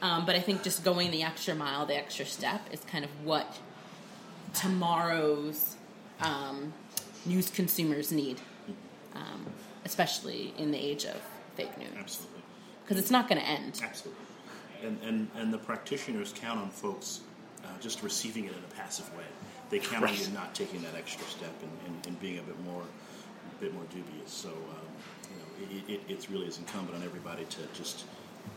Um, 0.00 0.26
but 0.26 0.34
I 0.34 0.40
think 0.40 0.64
just 0.64 0.82
going 0.82 1.12
the 1.12 1.22
extra 1.22 1.54
mile, 1.54 1.86
the 1.86 1.96
extra 1.96 2.24
step, 2.24 2.62
is 2.72 2.80
kind 2.80 3.04
of 3.04 3.10
what 3.24 3.58
tomorrow's 4.52 5.76
um, 6.20 6.72
news 7.24 7.50
consumers 7.50 8.12
need, 8.12 8.40
um, 9.14 9.46
especially 9.84 10.52
in 10.58 10.70
the 10.70 10.78
age 10.78 11.04
of 11.04 11.20
fake 11.56 11.76
news, 11.78 11.88
Absolutely, 11.98 12.42
because 12.82 12.98
it's 12.98 13.10
not 13.10 13.28
going 13.28 13.40
to 13.40 13.46
end. 13.46 13.80
absolutely. 13.84 14.24
And, 14.82 14.98
and, 15.02 15.28
and 15.36 15.52
the 15.52 15.58
practitioners 15.58 16.34
count 16.36 16.58
on 16.58 16.70
folks 16.70 17.20
uh, 17.64 17.68
just 17.80 18.02
receiving 18.02 18.46
it 18.46 18.52
in 18.52 18.58
a 18.58 18.74
passive 18.74 19.08
way. 19.16 19.24
They 19.70 19.78
count 19.78 20.04
on 20.04 20.14
you 20.16 20.26
not 20.34 20.54
taking 20.54 20.82
that 20.82 20.94
extra 20.96 21.24
step 21.26 21.54
and, 21.62 21.70
and, 21.86 22.06
and 22.06 22.20
being 22.20 22.38
a 22.38 22.42
bit 22.42 22.58
more, 22.64 22.82
a 22.82 23.60
bit 23.60 23.72
more 23.72 23.84
dubious. 23.90 24.30
So, 24.32 24.48
um, 24.48 24.86
you 25.30 25.36
know, 25.38 25.84
it, 25.86 25.92
it, 25.94 26.00
it's 26.08 26.28
really 26.30 26.46
is 26.46 26.58
incumbent 26.58 26.96
on 26.96 27.04
everybody 27.04 27.44
to 27.44 27.60
just, 27.72 28.04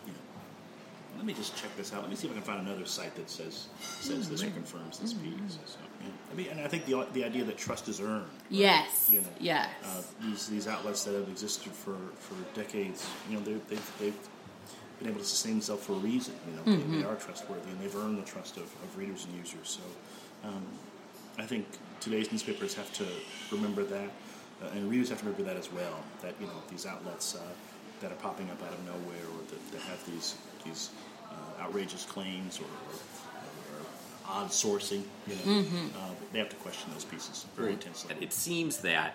you 0.08 0.12
know, 0.14 0.20
let 1.16 1.26
me 1.26 1.34
just 1.34 1.56
check 1.56 1.76
this 1.78 1.94
out. 1.94 2.02
Let 2.02 2.10
me 2.10 2.16
see 2.16 2.28
if 2.28 2.34
I 2.34 2.36
can 2.36 2.44
find 2.44 2.68
another 2.68 2.86
site 2.86 3.16
that 3.16 3.30
says 3.30 3.68
says 3.82 4.30
this 4.30 4.44
or 4.44 4.50
confirms 4.52 5.00
this 5.00 5.14
piece. 5.14 5.58
So, 5.66 5.78
yeah. 6.02 6.08
I 6.32 6.36
mean, 6.36 6.48
and 6.52 6.60
I 6.62 6.68
think 6.68 6.86
the 6.86 7.06
the 7.14 7.24
idea 7.24 7.44
that 7.46 7.58
trust 7.58 7.88
is 7.88 8.00
earned. 8.00 8.24
right? 8.26 8.50
Yes. 8.50 9.10
You 9.12 9.22
know, 9.22 9.28
Yes. 9.40 9.70
Uh, 9.84 10.02
these 10.22 10.48
these 10.48 10.68
outlets 10.68 11.04
that 11.06 11.14
have 11.16 11.28
existed 11.30 11.72
for, 11.72 11.98
for 12.20 12.36
decades, 12.54 13.08
you 13.30 13.38
know, 13.38 13.44
they've, 13.44 13.68
they've, 13.68 13.92
they've 14.00 14.20
been 15.00 15.10
able 15.10 15.20
to 15.20 15.26
sustain 15.26 15.54
themselves 15.54 15.86
for 15.86 15.94
a 15.94 15.98
reason. 15.98 16.34
You 16.50 16.56
know, 16.74 16.78
they, 16.78 16.98
they 17.00 17.04
are 17.04 17.16
trustworthy 17.16 17.70
and 17.70 17.80
they've 17.82 17.96
earned 17.96 18.18
the 18.18 18.26
trust 18.26 18.58
of, 18.58 18.64
of 18.64 18.98
readers 18.98 19.26
and 19.26 19.36
users. 19.36 19.80
So, 20.44 20.48
um, 20.50 20.64
I 21.38 21.44
think 21.46 21.66
today's 22.00 22.32
newspapers 22.32 22.74
have 22.76 22.92
to 22.94 23.06
remember 23.52 23.84
that, 23.84 24.10
uh, 24.64 24.68
and 24.74 24.90
readers 24.90 25.10
have 25.10 25.20
to 25.20 25.26
remember 25.26 25.44
that 25.52 25.58
as 25.58 25.72
well. 25.72 25.98
That 26.22 26.34
you 26.40 26.48
know 26.48 26.54
these 26.70 26.86
outlets 26.86 27.36
uh, 27.36 27.40
that 28.02 28.12
are 28.12 28.16
popping 28.16 28.50
up 28.52 28.62
out 28.64 28.72
of 28.74 28.86
nowhere, 28.86 29.26
or 29.34 29.42
that, 29.50 29.72
that 29.74 29.82
have 29.82 30.06
these 30.06 30.36
these 30.66 30.90
uh, 31.32 31.64
outrageous 31.64 32.04
claims 32.06 32.60
or, 32.60 32.64
or, 32.64 33.80
or 33.80 33.86
odd 34.28 34.48
sourcing, 34.48 35.04
you 35.28 35.36
know, 35.46 35.62
uh, 35.98 36.10
they 36.34 36.40
have 36.40 36.50
to 36.50 36.56
question 36.58 36.90
those 36.94 37.06
pieces 37.06 37.46
very 37.56 37.74
intensely. 37.74 38.14
And 38.14 38.24
it 38.24 38.34
seems 38.34 38.80
that 38.80 39.14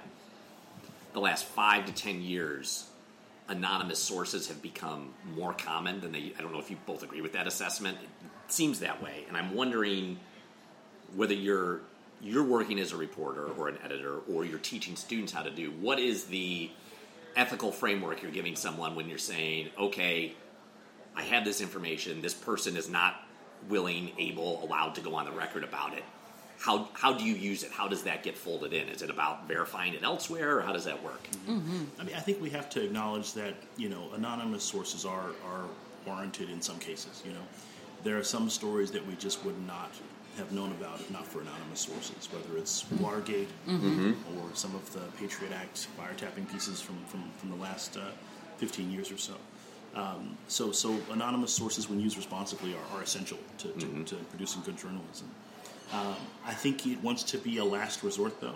the 1.13 1.21
last 1.21 1.45
five 1.45 1.87
to 1.87 1.93
ten 1.93 2.23
years, 2.23 2.89
anonymous 3.49 3.99
sources 3.99 4.49
have 4.49 4.63
become 4.63 5.13
more 5.35 5.53
common 5.53 6.01
than 6.01 6.13
they. 6.13 6.33
I 6.39 6.43
don't 6.43 6.53
know 6.53 6.61
if 6.61 6.71
you 6.71 6.77
both 6.87 7.03
agree 7.03 7.21
with 7.21 7.33
that 7.33 7.47
assessment. 7.47 7.99
It 8.03 8.53
seems 8.53 8.81
that 8.81 9.03
way, 9.03 9.25
and 9.29 9.37
I'm 9.37 9.55
wondering 9.55 10.19
whether 11.17 11.35
you're 11.35 11.81
you're 12.23 12.45
working 12.45 12.79
as 12.79 12.93
a 12.93 12.97
reporter 12.97 13.47
or 13.59 13.69
an 13.69 13.79
editor, 13.83 14.19
or 14.33 14.45
you're 14.45 14.59
teaching 14.59 14.95
students 14.95 15.33
how 15.33 15.43
to 15.43 15.51
do. 15.51 15.71
What 15.73 15.99
is 15.99 16.27
the 16.27 16.71
ethical 17.35 17.73
framework 17.73 18.23
you're 18.23 18.31
giving 18.31 18.57
someone 18.57 18.95
when 18.95 19.09
you're 19.09 19.19
saying, 19.19 19.71
okay, 19.79 20.35
I 21.21 21.25
have 21.25 21.45
this 21.45 21.61
information. 21.61 22.23
This 22.23 22.35
person 22.35 22.77
is 22.77 22.89
not 22.89 23.23
willing, 23.69 24.13
able, 24.19 24.65
allowed 24.65 24.95
to 24.95 25.03
go 25.03 25.15
on 25.15 25.27
the 25.27 25.33
record 25.33 25.65
about 25.65 25.93
it. 25.93 26.03
How, 26.59 26.89
how 26.95 27.13
do 27.13 27.25
you 27.25 27.35
use 27.35 27.63
it? 27.63 27.71
How 27.71 27.89
does 27.89 28.03
that 28.05 28.23
get 28.23 28.37
folded 28.37 28.73
in? 28.73 28.89
Is 28.89 29.03
it 29.03 29.11
about 29.11 29.47
verifying 29.47 29.95
it 29.95 30.03
elsewhere, 30.03 30.59
or 30.59 30.63
how 30.63 30.73
does 30.73 30.85
that 30.85 31.03
work? 31.03 31.23
Mm-hmm. 31.47 31.85
I 31.99 32.05
mean, 32.05 32.15
I 32.17 32.21
think 32.21 32.41
we 32.41 32.51
have 32.51 32.69
to 32.71 32.83
acknowledge 32.85 33.33
that 33.35 33.55
you 33.77 33.89
know 33.89 34.09
anonymous 34.15 34.63
sources 34.65 35.05
are 35.05 35.31
are 35.47 35.65
warranted 36.07 36.49
in 36.51 36.61
some 36.61 36.79
cases. 36.79 37.23
You 37.25 37.33
know, 37.33 37.47
there 38.05 38.19
are 38.19 38.25
some 38.25 38.51
stories 38.51 38.91
that 38.91 39.07
we 39.07 39.15
just 39.17 39.43
would 39.45 39.59
not 39.67 39.91
have 40.37 40.53
known 40.53 40.71
about 40.73 41.01
if 41.01 41.11
not 41.11 41.27
for 41.27 41.41
anonymous 41.41 41.81
sources, 41.81 42.29
whether 42.33 42.59
it's 42.59 42.85
Watergate 42.99 43.49
Mm-hmm. 43.69 44.13
or 44.39 44.45
some 44.55 44.75
of 44.75 44.91
the 44.93 45.01
Patriot 45.19 45.53
Act 45.53 45.89
wiretapping 45.99 46.51
pieces 46.53 46.81
from 46.81 46.97
from, 47.07 47.25
from 47.39 47.51
the 47.51 47.57
last 47.57 47.97
uh, 47.97 48.11
15 48.59 48.91
years 48.91 49.11
or 49.11 49.17
so. 49.19 49.35
Um, 49.94 50.37
so, 50.48 50.70
so 50.72 50.96
anonymous 51.11 51.53
sources, 51.53 51.88
when 51.88 51.98
used 52.00 52.16
responsibly, 52.16 52.74
are, 52.74 52.96
are 52.98 53.03
essential 53.03 53.38
to, 53.59 53.68
to, 53.68 53.87
Mm-hmm. 53.87 54.05
to 54.05 54.14
producing 54.16 54.62
good 54.62 54.76
journalism. 54.79 55.29
Um, 55.92 56.14
I 56.46 56.55
think 56.55 56.87
it 56.87 57.03
wants 57.03 57.24
to 57.24 57.38
be 57.38 57.59
a 57.59 57.64
last 57.64 58.03
resort, 58.05 58.40
though. 58.40 58.55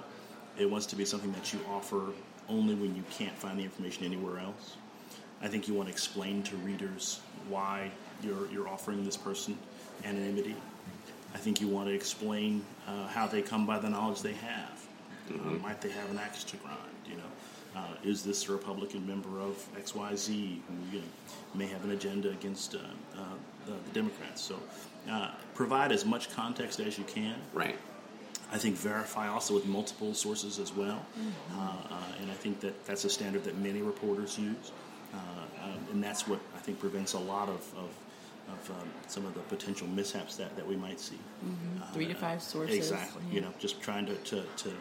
It 0.59 0.71
wants 0.71 0.87
to 0.87 0.97
be 0.97 1.05
something 1.05 1.33
that 1.33 1.53
you 1.53 1.59
offer 1.69 2.13
only 2.49 2.75
when 2.77 2.95
you 2.95 3.03
can't 3.11 3.37
find 3.37 3.59
the 3.59 3.65
information 3.65 4.05
anywhere 4.05 4.39
else. 4.39 4.77
I 5.43 5.49
think 5.49 5.67
you 5.67 5.75
want 5.75 5.89
to 5.89 5.93
explain 5.93 6.43
to 6.45 6.57
readers 6.59 7.21
why 7.49 7.91
you're, 8.23 8.49
you're 8.53 8.69
offering 8.69 9.05
this 9.05 9.17
person 9.17 9.59
anonymity. 10.05 10.55
I 11.35 11.39
think 11.39 11.61
you 11.61 11.67
want 11.67 11.89
to 11.89 11.95
explain 11.95 12.65
uh, 12.87 13.09
how 13.09 13.27
they 13.27 13.43
come 13.43 13.67
by 13.67 13.81
the 13.81 13.89
knowledge 13.91 14.23
they 14.23 14.35
have. 14.35 14.87
Uh, 15.31 15.51
might 15.61 15.81
they 15.81 15.91
have 15.91 16.09
an 16.11 16.19
axe 16.19 16.45
to 16.45 16.57
grind? 16.59 16.79
You 17.11 17.17
know, 17.17 17.23
uh, 17.77 17.81
is 18.05 18.23
this 18.23 18.49
a 18.49 18.53
Republican 18.53 19.07
member 19.07 19.41
of 19.41 19.65
X, 19.77 19.95
Y, 19.95 20.15
Z 20.15 20.63
who 20.69 20.97
you 20.97 21.03
know, 21.03 21.09
may 21.55 21.67
have 21.67 21.85
an 21.85 21.91
agenda 21.91 22.31
against 22.31 22.75
uh, 22.75 22.79
uh, 23.17 23.21
the, 23.67 23.73
the 23.73 23.91
Democrats? 23.93 24.43
So, 24.43 24.59
uh, 25.11 25.31
provide 25.55 25.93
as 25.93 26.05
much 26.05 26.35
context 26.35 26.81
as 26.81 26.99
you 26.99 27.05
can. 27.05 27.37
Right. 27.53 27.79
I 28.53 28.59
think 28.59 28.77
verify 28.77 29.29
also 29.29 29.55
with 29.55 29.67
multiple 29.67 30.15
sources 30.15 30.59
as 30.59 30.73
well, 30.73 31.05
uh, 31.57 31.61
uh, 31.61 31.97
and 32.21 32.31
I 32.31 32.35
think 32.35 32.61
that 32.61 32.85
that's 32.87 33.05
a 33.05 33.11
standard 33.11 33.43
that 33.45 33.59
many 33.59 33.83
reporters 33.83 34.39
use, 34.39 34.71
and 35.93 36.03
that's 36.03 36.29
what 36.29 36.41
I 36.55 36.59
think 36.59 36.79
prevents 36.79 37.15
a 37.15 37.19
lot 37.19 37.49
of 37.49 37.75
of, 37.77 37.91
of 38.49 38.71
um, 38.71 38.89
some 39.09 39.25
of 39.27 39.35
the 39.35 39.41
potential 39.41 39.89
mishaps 39.89 40.37
that, 40.37 40.55
that 40.57 40.67
we 40.67 40.77
might 40.77 41.01
see. 41.01 41.19
Uh, 41.81 41.93
Three 41.93 42.07
to 42.07 42.15
five 42.15 42.43
sources. 42.43 42.77
Exactly. 42.77 43.23
yeah. 43.29 43.35
You 43.35 43.41
know, 43.41 43.55
just 43.59 43.81
trying 43.81 44.07
to 44.07 44.15
to, 44.15 44.43
to, 44.57 44.73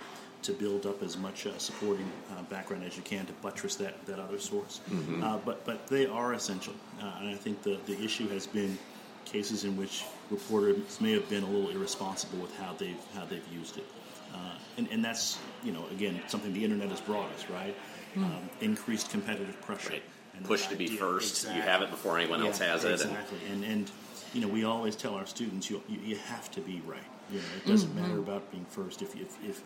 to 0.44 0.54
build 0.54 0.86
up 0.86 1.02
as 1.04 1.18
much 1.18 1.46
uh, 1.48 1.58
supporting 1.58 2.10
uh, 2.38 2.42
background 2.44 2.84
as 2.84 2.96
you 2.98 3.04
can 3.04 3.26
to 3.26 3.34
buttress 3.34 3.76
that, 3.78 4.06
that 4.06 4.20
other 4.20 4.40
source. 4.40 4.82
Uh, 5.22 5.38
but 5.46 5.66
but 5.66 5.88
they 5.88 6.06
are 6.06 6.34
essential, 6.34 6.74
uh, 7.02 7.12
and 7.20 7.30
I 7.30 7.36
think 7.36 7.62
the 7.64 7.78
the 7.86 8.00
issue 8.04 8.28
has 8.30 8.46
been 8.48 8.78
cases 9.26 9.64
in 9.64 9.78
which 9.78 10.04
reporters 10.30 11.00
may 11.00 11.14
have 11.14 11.28
been 11.30 11.44
a 11.44 11.48
little 11.50 11.70
irresponsible 11.70 12.40
with 12.40 12.56
how 12.58 12.74
they've 12.78 13.00
how 13.16 13.26
they've 13.26 13.48
used 13.54 13.78
it, 13.78 13.86
uh, 14.34 14.38
and 14.78 14.88
and 14.92 15.04
that's 15.04 15.40
you 15.64 15.72
know 15.72 15.86
again 15.92 16.22
something 16.28 16.54
the 16.54 16.64
internet 16.64 16.90
has 16.90 17.02
brought 17.02 17.32
us 17.34 17.46
right, 17.50 17.76
um, 18.18 18.50
increased 18.62 19.10
competitive 19.10 19.60
pressure. 19.62 19.92
Right. 19.92 20.04
And 20.36 20.44
Push 20.46 20.66
to 20.68 20.76
be 20.76 20.88
first. 20.88 21.46
You 21.46 21.62
have 21.62 21.84
it 21.84 21.92
before 21.92 22.18
anyone 22.18 22.42
else 22.44 22.60
Yeah, 22.60 22.72
has 22.72 22.84
it. 22.86 22.92
and- 23.02 23.12
Exactly, 23.12 23.38
and 23.52 23.64
and 23.64 23.92
you 24.34 24.42
know 24.42 24.48
we 24.48 24.64
always 24.64 24.96
tell 24.96 25.14
our 25.14 25.28
students 25.28 25.70
you 25.70 25.82
you, 25.88 26.00
you 26.04 26.16
have 26.18 26.50
to 26.52 26.60
be 26.62 26.82
right. 26.88 27.10
You 27.32 27.38
know, 27.38 27.46
it 27.64 27.68
doesn't 27.68 27.94
matter 27.96 28.18
about 28.18 28.50
being 28.52 28.66
first. 28.66 29.02
If 29.04 29.16
if 29.16 29.32
if 29.48 29.62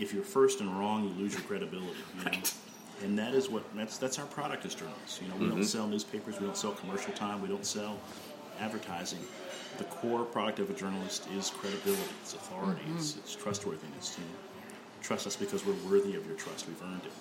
if 0.00 0.14
you're 0.14 0.24
first 0.24 0.60
and 0.60 0.78
wrong, 0.78 1.04
you 1.04 1.10
lose 1.22 1.34
your 1.34 1.42
credibility. 1.42 1.98
You 2.18 2.24
know? 2.24 2.30
Right. 2.30 2.54
And 3.02 3.18
that 3.18 3.34
is 3.34 3.48
what 3.48 3.64
that's 3.74 3.96
that's 3.98 4.18
our 4.18 4.26
product 4.26 4.66
as 4.66 4.74
journalists. 4.74 5.20
You 5.22 5.28
know, 5.28 5.36
we 5.36 5.48
don't 5.48 5.64
sell 5.64 5.86
newspapers, 5.86 6.38
we 6.38 6.46
don't 6.46 6.56
sell 6.56 6.72
commercial 6.72 7.12
time, 7.14 7.40
we 7.40 7.48
don't 7.48 7.64
sell 7.64 7.98
advertising. 8.60 9.20
The 9.78 9.84
core 9.84 10.24
product 10.24 10.58
of 10.58 10.68
a 10.68 10.74
journalist 10.74 11.26
is 11.36 11.48
credibility, 11.48 12.02
it's 12.22 12.34
authority, 12.34 12.82
it's, 12.94 13.16
it's 13.16 13.34
trustworthiness. 13.34 14.16
You 14.18 14.24
know, 14.24 14.74
trust 15.00 15.26
us 15.26 15.36
because 15.36 15.64
we're 15.64 15.90
worthy 15.90 16.14
of 16.14 16.26
your 16.26 16.36
trust. 16.36 16.66
We've 16.68 16.82
earned 16.82 17.02
it. 17.04 17.12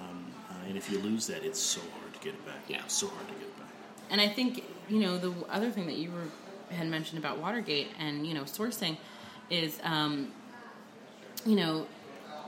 Um, 0.00 0.24
uh, 0.50 0.68
and 0.68 0.76
if 0.78 0.90
you 0.90 0.98
lose 1.00 1.26
that, 1.26 1.44
it's 1.44 1.60
so 1.60 1.80
hard 1.98 2.14
to 2.14 2.20
get 2.20 2.34
it 2.34 2.46
back. 2.46 2.62
Yeah. 2.68 2.80
It's 2.84 2.94
so 2.94 3.08
hard 3.08 3.28
to 3.28 3.34
get 3.34 3.42
it 3.42 3.58
back. 3.58 3.68
And 4.10 4.20
I 4.20 4.28
think 4.28 4.64
you 4.88 5.00
know 5.00 5.18
the 5.18 5.34
other 5.50 5.70
thing 5.70 5.86
that 5.86 5.96
you 5.96 6.10
were, 6.10 6.74
had 6.74 6.88
mentioned 6.88 7.18
about 7.18 7.38
Watergate 7.38 7.88
and 7.98 8.26
you 8.26 8.32
know 8.32 8.44
sourcing 8.44 8.96
is 9.50 9.78
um, 9.82 10.32
you 11.44 11.56
know 11.56 11.86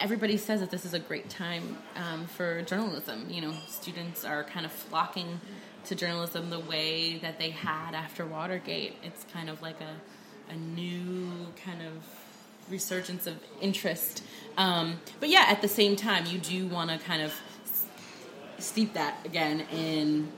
everybody 0.01 0.37
says 0.37 0.61
that 0.61 0.71
this 0.71 0.85
is 0.85 0.95
a 0.95 0.99
great 0.99 1.29
time 1.29 1.79
um, 1.97 2.27
for 2.27 2.63
journalism. 2.63 3.27
You 3.31 3.43
know, 3.43 3.55
students 3.67 4.25
are 4.25 4.45
kind 4.45 4.67
of 4.67 4.73
flocking 4.73 5.41
to 5.87 5.95
journalism 5.95 6.51
the 6.51 6.61
way 6.61 7.19
that 7.19 7.39
they 7.39 7.51
had 7.51 7.95
after 7.95 8.27
Watergate. 8.27 8.97
It's 9.03 9.25
kind 9.33 9.49
of 9.49 9.63
like 9.63 9.81
a 9.81 9.97
a 10.49 10.55
new 10.55 11.29
kind 11.65 11.83
of 11.83 12.05
resurgence 12.71 13.27
of 13.27 13.37
interest. 13.61 14.23
Um, 14.57 15.01
but 15.21 15.29
yeah, 15.29 15.47
at 15.49 15.61
the 15.63 15.69
same 15.69 15.97
time, 15.97 16.27
you 16.27 16.39
do 16.39 16.67
want 16.67 16.91
to 16.91 16.99
kind 16.99 17.23
of 17.23 17.33
steep 18.59 18.95
that 18.95 19.25
again 19.25 19.61
in 19.73 20.29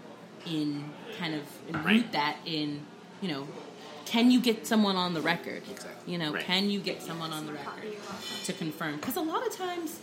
in 0.47 0.85
kind 1.19 1.35
of 1.35 1.85
root 1.85 2.13
that 2.13 2.37
in 2.45 2.81
you 3.21 3.29
know 3.29 3.47
can 4.09 4.31
you 4.31 4.41
get 4.41 4.67
someone 4.67 4.97
on 4.97 5.13
the 5.15 5.21
record 5.21 5.63
Exactly. 5.71 6.13
you 6.13 6.19
know 6.19 6.33
Right. 6.33 6.45
can 6.45 6.71
you 6.71 6.81
get 6.81 7.03
someone 7.03 7.33
on 7.33 7.47
the 7.47 7.53
record 7.53 7.93
to 8.45 8.53
confirm 8.53 8.97
because 8.97 9.17
a 9.17 9.21
lot 9.21 9.47
of 9.47 9.53
times 9.55 10.01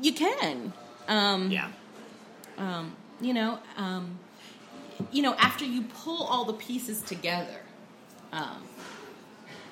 you 0.00 0.12
can 0.12 0.72
um, 1.08 1.50
yeah. 1.50 1.68
you 3.20 3.34
know 3.34 3.58
um, 3.76 4.18
you 5.12 5.22
know 5.22 5.34
after 5.34 5.64
you 5.64 5.82
pull 5.82 6.22
all 6.24 6.44
the 6.44 6.52
pieces 6.54 7.00
together 7.02 7.60
um, 8.32 8.62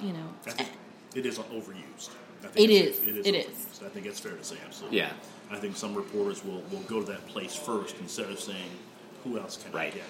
you 0.00 0.12
know 0.12 0.28
think 0.44 0.68
it 1.14 1.24
is 1.26 1.38
overused. 1.38 2.10
I 2.44 2.48
think 2.48 2.68
It 2.68 2.74
it's- 2.74 2.98
is. 2.98 3.06
It 3.08 3.16
is. 3.16 3.26
It 3.26 3.34
overused. 3.34 3.72
is. 3.72 3.82
I 3.84 3.88
think 3.88 4.04
it's 4.06 4.20
fair 4.20 4.32
to 4.32 4.44
say, 4.44 4.56
absolutely. 4.66 4.98
Yeah. 4.98 5.12
I 5.50 5.56
think 5.56 5.74
some 5.76 5.94
reporters 5.94 6.44
will, 6.44 6.62
will 6.70 6.80
go 6.86 7.00
to 7.00 7.06
that 7.06 7.26
place 7.28 7.54
first 7.56 7.96
instead 8.00 8.28
of 8.30 8.38
saying, 8.38 8.68
"Who 9.24 9.38
else 9.38 9.56
can 9.62 9.72
Right. 9.72 9.92
I 9.94 9.96
get?" 9.96 10.04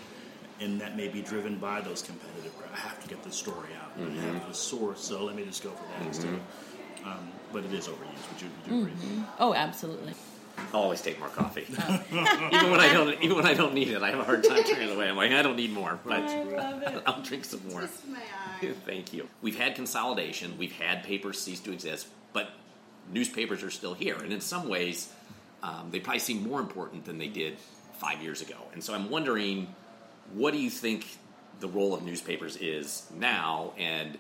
And 0.61 0.81
that 0.81 0.97
may 0.97 1.09
be 1.09 1.21
driven 1.21 1.57
by 1.57 1.81
those 1.83 2.01
competitive. 2.03 2.53
I 2.73 2.77
have 2.79 3.03
to 3.03 3.09
get 3.09 3.23
this 3.23 3.37
story 3.37 3.69
out. 3.81 3.93
I 3.97 4.01
Mm-hmm. 4.01 4.35
have 4.39 4.49
the 4.49 4.55
source, 4.55 5.01
so 5.01 5.25
let 5.25 5.35
me 5.37 5.45
just 5.45 5.63
go 5.63 5.71
for 5.71 5.83
that 5.99 6.07
instead. 6.07 6.39
Um, 7.05 7.31
but 7.53 7.65
it 7.65 7.73
is 7.73 7.89
overused. 7.89 8.33
Would 8.33 8.43
you, 8.43 8.49
would 8.65 8.73
you 8.73 8.83
agree? 8.83 9.23
oh 9.39 9.55
absolutely 9.55 10.15
I'll 10.73 10.81
always 10.83 11.03
take 11.03 11.19
more 11.21 11.29
coffee, 11.29 11.67
even 11.69 12.71
when 12.71 12.81
I 12.81 12.91
don't. 12.93 13.23
Even 13.23 13.37
when 13.37 13.47
I 13.47 13.53
don't 13.53 13.75
need 13.75 13.89
it, 13.89 14.03
I 14.03 14.11
have 14.11 14.19
a 14.19 14.25
hard 14.25 14.43
time 14.43 14.65
turning 14.65 14.89
it 14.89 14.95
away. 14.97 15.07
I'm 15.09 15.17
like, 15.17 15.31
I 15.31 15.43
don't 15.43 15.57
need 15.57 15.71
more, 15.73 15.99
but 16.03 16.15
I 16.15 16.43
love 16.45 16.83
it. 16.83 17.03
I'll 17.07 17.21
drink 17.23 17.45
some 17.45 17.61
more. 17.69 17.87
Thank 18.87 19.13
you. 19.13 19.29
We've 19.43 19.59
had 19.59 19.75
consolidation. 19.75 20.57
We've 20.59 20.73
had 20.73 21.05
papers 21.05 21.39
cease 21.41 21.61
to 21.61 21.73
exist, 21.73 22.07
but 22.33 22.49
newspapers 23.13 23.63
are 23.63 23.71
still 23.71 23.93
here, 23.95 24.17
and 24.17 24.33
in 24.33 24.41
some 24.41 24.67
ways, 24.69 25.13
um, 25.63 25.89
they 25.91 26.01
probably 26.01 26.21
seem 26.21 26.43
more 26.49 26.61
important 26.61 27.05
than 27.05 27.19
they 27.19 27.29
did 27.29 27.59
five 27.99 28.23
years 28.23 28.41
ago. 28.41 28.57
And 28.73 28.83
so 28.83 28.95
I'm 28.95 29.11
wondering, 29.11 29.75
what 30.35 30.53
do 30.53 30.59
you 30.59 30.71
think 30.71 31.07
the 31.61 31.69
role 31.69 31.95
of 31.95 32.03
newspapers 32.03 32.57
is 32.57 33.07
now, 33.15 33.73
and 33.79 34.19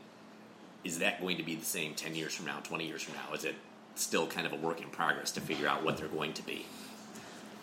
is 0.85 1.01
that 1.01 1.21
going 1.21 1.37
to 1.37 1.43
be 1.43 1.55
the 1.55 1.65
same 1.65 1.95
ten 1.95 2.15
years 2.15 2.35
from 2.35 2.47
now, 2.47 2.61
twenty 2.61 2.87
years 2.87 3.03
from 3.03 3.15
now? 3.15 3.35
Is 3.35 3.45
it 3.45 3.55
still 3.95 4.27
kind 4.27 4.47
of 4.47 4.53
a 4.53 4.57
work 4.57 4.81
in 4.81 4.89
progress 4.89 5.31
to 5.33 5.41
figure 5.41 5.69
out 5.69 5.83
what 5.85 5.97
they're 5.97 6.09
going 6.09 6.33
to 6.35 6.43
be? 6.43 6.67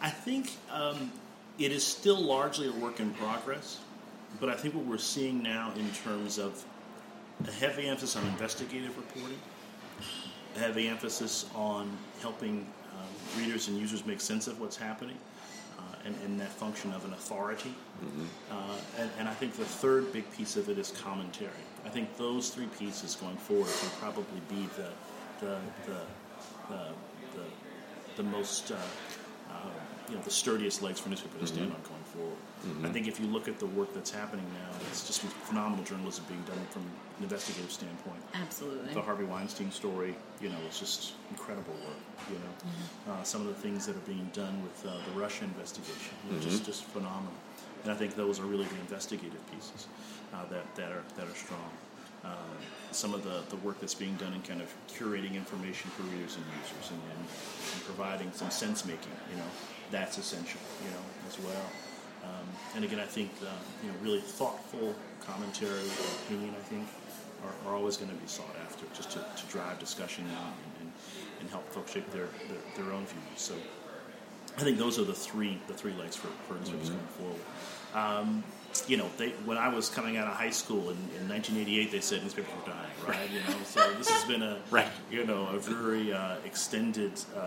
I 0.02 0.10
think 0.10 0.52
um, 0.72 1.12
it 1.58 1.72
is 1.72 1.86
still 1.86 2.20
largely 2.20 2.68
a 2.68 2.72
work 2.72 3.00
in 3.00 3.12
progress, 3.12 3.80
but 4.40 4.50
I 4.50 4.56
think 4.56 4.76
what 4.76 4.86
we're 4.86 4.98
seeing 4.98 5.42
now 5.42 5.72
in 5.78 5.90
terms 5.92 6.38
of 6.38 6.64
a 7.48 7.52
heavy 7.52 7.88
emphasis 7.88 8.16
on 8.16 8.26
investigative 8.28 8.96
reporting, 8.98 9.38
a 10.56 10.60
heavy 10.60 10.88
emphasis 10.88 11.46
on 11.56 11.90
helping 12.22 12.66
um, 12.92 13.42
readers 13.42 13.68
and 13.68 13.78
users 13.78 14.06
make 14.06 14.22
sense 14.22 14.48
of 14.48 14.60
what's 14.60 14.76
happening, 14.78 15.18
and, 16.06 16.40
that 16.40 16.52
function 16.52 16.92
of 16.94 17.06
an 17.06 17.14
authority. 17.14 17.74
Uh, 18.52 18.56
and, 19.00 19.10
and 19.20 19.30
I 19.30 19.34
think 19.34 19.56
the 19.56 19.66
third 19.66 20.12
big 20.12 20.30
piece 20.32 20.58
of 20.58 20.70
it 20.70 20.78
is 20.78 20.92
commentary. 20.92 21.52
I 21.86 21.90
think 21.90 22.18
those 22.18 22.50
three 22.50 22.68
pieces 22.80 23.16
going 23.16 23.38
forward 23.38 23.72
can 23.80 23.90
probably 24.00 24.42
be 24.50 24.68
the 24.78 24.90
the 25.40 25.58
the 25.86 26.00
the, 26.70 26.84
the, 27.38 27.44
the 28.18 28.24
most 28.24 28.72
uh, 28.72 28.76
uh, 29.50 29.70
you 30.10 30.16
know 30.16 30.22
the 30.22 30.32
sturdiest 30.32 30.82
legs 30.82 31.00
for 31.00 31.10
newspaper 31.10 31.40
to 31.40 31.48
stand 31.48 31.72
on 31.72 31.82
going 31.84 32.03
forward. 32.14 32.38
forward. 32.62 32.86
I 32.88 32.92
think 32.94 33.08
if 33.08 33.20
you 33.20 33.28
look 33.28 33.48
at 33.48 33.60
the 33.60 33.66
work 33.68 33.94
that's 33.94 34.12
happening 34.12 34.46
now, 34.54 34.70
it's 34.90 35.06
just 35.06 35.22
phenomenal 35.22 35.84
journalism 35.84 36.24
being 36.28 36.42
done 36.44 36.66
from 36.70 36.84
an 36.84 37.24
investigative 37.24 37.72
standpoint. 37.72 38.22
Absolutely. 38.34 38.94
The 38.94 39.02
Harvey 39.02 39.26
Weinstein 39.26 39.72
story, 39.72 40.16
you 40.42 40.50
know, 40.50 40.58
it's 40.68 40.80
just 40.80 41.14
incredible 41.30 41.74
work. 41.74 42.02
You 42.30 42.40
know, 42.40 43.14
uh, 43.14 43.24
some 43.24 43.42
of 43.42 43.48
the 43.48 43.60
things 43.62 43.86
that 43.88 43.96
are 43.96 44.08
being 44.08 44.30
done 44.34 44.62
with 44.64 44.86
uh, 44.86 44.96
the 45.08 45.20
Russia 45.20 45.44
investigation, 45.46 46.14
you 46.28 46.36
know, 46.36 46.40
just 46.42 46.66
just 46.66 46.84
phenomenal. 46.86 47.34
And 47.84 47.92
I 47.92 47.96
think 47.96 48.16
those 48.16 48.40
are 48.40 48.46
really 48.46 48.66
the 48.66 48.80
investigative 48.80 49.44
pieces 49.52 49.88
uh, 50.34 50.46
that 50.50 50.64
that 50.76 50.92
are 50.92 51.04
that 51.18 51.28
are 51.28 51.36
strong. 51.36 51.70
Uh, 52.24 52.30
some 52.92 53.14
of 53.14 53.22
the, 53.26 53.42
the 53.50 53.58
work 53.58 53.78
that's 53.82 53.94
being 53.96 54.16
done 54.16 54.34
in 54.34 54.42
kind 54.44 54.62
of 54.62 54.74
curating 54.88 55.36
information 55.36 55.90
for 55.92 56.04
readers 56.04 56.38
and 56.38 56.46
users 56.62 56.92
and, 56.92 57.02
and, 57.12 57.20
and 57.20 57.84
providing 57.84 58.32
some 58.32 58.50
sense 58.50 58.86
making, 58.86 59.12
you 59.30 59.36
know, 59.36 59.50
that's 59.92 60.18
essential, 60.18 60.62
you 60.86 60.92
know, 60.92 61.04
as 61.28 61.38
well. 61.40 61.68
Um, 62.24 62.48
and 62.76 62.86
again, 62.86 63.00
I 63.00 63.06
think 63.06 63.32
uh, 63.42 63.48
you 63.84 63.90
know 63.90 63.96
really 64.02 64.22
thoughtful 64.22 64.96
commentary 65.22 65.72
or 65.72 66.10
opinion. 66.26 66.56
I 66.58 66.64
think 66.64 66.88
are, 67.44 67.72
are 67.72 67.76
always 67.76 67.98
going 67.98 68.10
to 68.10 68.16
be 68.16 68.28
sought 68.28 68.56
after, 68.66 68.86
just 68.96 69.12
to, 69.12 69.20
to 69.20 69.52
drive 69.52 69.80
discussion 69.80 70.26
and, 70.26 70.38
and, 70.82 70.92
and 71.42 71.50
help 71.50 71.68
folks 71.74 71.92
shape 71.92 72.10
their, 72.12 72.30
their, 72.48 72.86
their 72.86 72.94
own 72.94 73.06
views. 73.06 73.22
So 73.36 73.54
I 74.58 74.62
think 74.62 74.78
those 74.78 75.00
are 75.00 75.04
the 75.04 75.14
three 75.14 75.60
the 75.68 75.74
three 75.74 75.94
legs 75.94 76.16
for 76.16 76.28
for 76.48 76.54
newspapers 76.60 76.90
going 76.90 77.08
forward. 77.18 77.42
Um, 77.94 78.44
you 78.88 78.98
know, 78.98 79.08
they, 79.18 79.30
when 79.46 79.58
I 79.58 79.68
was 79.68 79.88
coming 79.88 80.18
out 80.18 80.28
of 80.28 80.34
high 80.34 80.50
school 80.50 80.90
in, 80.90 80.98
in 81.20 81.30
1988, 81.30 81.92
they 81.92 82.00
said 82.00 82.24
newspapers 82.24 82.52
were 82.56 82.72
dying, 82.72 82.90
right? 83.08 83.30
You 83.30 83.40
know, 83.42 83.64
so 83.64 83.94
this 84.00 84.10
has 84.10 84.24
been 84.26 84.42
a 84.42 84.60
Right. 84.72 84.88
you 85.12 85.26
know 85.26 85.48
a 85.48 85.60
very 85.60 86.12
uh, 86.14 86.38
extended 86.46 87.12
uh, 87.36 87.40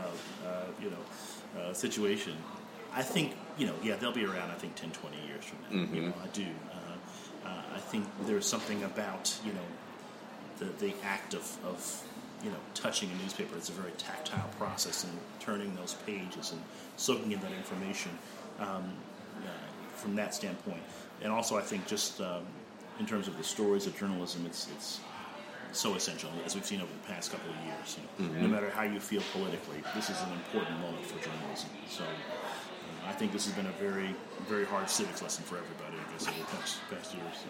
uh, 0.47 0.65
you 0.81 0.91
know 0.91 1.61
uh, 1.61 1.73
situation. 1.73 2.35
I 2.95 3.03
think 3.03 3.33
you 3.57 3.67
know 3.67 3.75
yeah 3.83 3.97
they'll 3.97 4.13
be 4.13 4.25
around. 4.25 4.51
I 4.51 4.55
think 4.55 4.75
10, 4.77 4.91
20 4.91 5.17
years 5.27 5.45
from 5.45 5.59
now. 5.63 5.93
You 5.95 6.03
know, 6.03 6.15
I 6.23 6.27
do. 6.29 6.47
Uh, 6.73 7.49
uh, 7.49 7.63
I 7.75 7.79
think 7.79 8.05
there's 8.27 8.47
something 8.47 8.83
about 8.85 9.35
you 9.45 9.53
know 9.53 9.67
the, 10.59 10.87
the 10.87 10.95
act 11.05 11.35
of, 11.35 11.57
of 11.65 12.03
you 12.43 12.51
know 12.51 12.57
touching 12.75 13.11
a 13.11 13.23
newspaper 13.23 13.57
it's 13.57 13.69
a 13.69 13.73
very 13.73 13.93
tactile 13.93 14.49
process 14.59 15.05
and 15.05 15.13
turning 15.41 15.75
those 15.77 15.95
pages 16.07 16.53
and 16.53 16.61
soaking 16.97 17.33
in 17.33 17.41
that 17.41 17.53
information 17.53 18.11
um, 18.61 18.93
uh, 19.43 19.49
from 19.95 20.15
that 20.17 20.35
standpoint 20.35 20.83
and 21.23 21.33
also 21.33 21.57
I 21.57 21.63
think 21.63 21.87
just 21.87 22.21
um, 22.21 22.43
in 22.99 23.07
terms 23.07 23.29
of 23.29 23.37
the 23.37 23.45
stories 23.45 23.87
of 23.87 23.97
journalism 23.99 24.45
it's 24.47 24.69
it's 24.75 25.01
so 25.73 25.95
essential 25.95 26.31
as 26.45 26.55
we've 26.55 26.65
seen 26.65 26.81
over 26.81 26.93
the 26.93 27.13
past 27.13 27.33
couple 27.33 27.51
of 27.51 27.57
years 27.67 27.99
you 28.19 28.27
know, 28.29 28.41
no 28.41 28.49
matter 28.49 28.71
how 28.71 28.83
you 28.83 29.01
feel 29.01 29.23
politically 29.33 29.83
this 29.95 30.09
is 30.09 30.21
an 30.23 30.33
important 30.33 30.79
moment 30.81 31.05
for 31.05 31.19
journalism 31.23 31.69
so 31.89 32.05
I 33.07 33.13
think 33.13 33.33
this 33.33 33.47
has 33.47 33.55
been 33.55 33.67
a 33.67 33.73
very 33.73 34.15
very 34.49 34.65
hard 34.65 34.89
civics 34.91 35.23
lesson 35.23 35.45
for 35.45 35.57
everybody 35.59 35.97
I 35.97 36.13
guess 36.13 36.29
over 36.29 36.39
the 36.39 36.45
past, 36.57 36.79
past 36.91 37.15
years 37.15 37.25
so. 37.35 37.49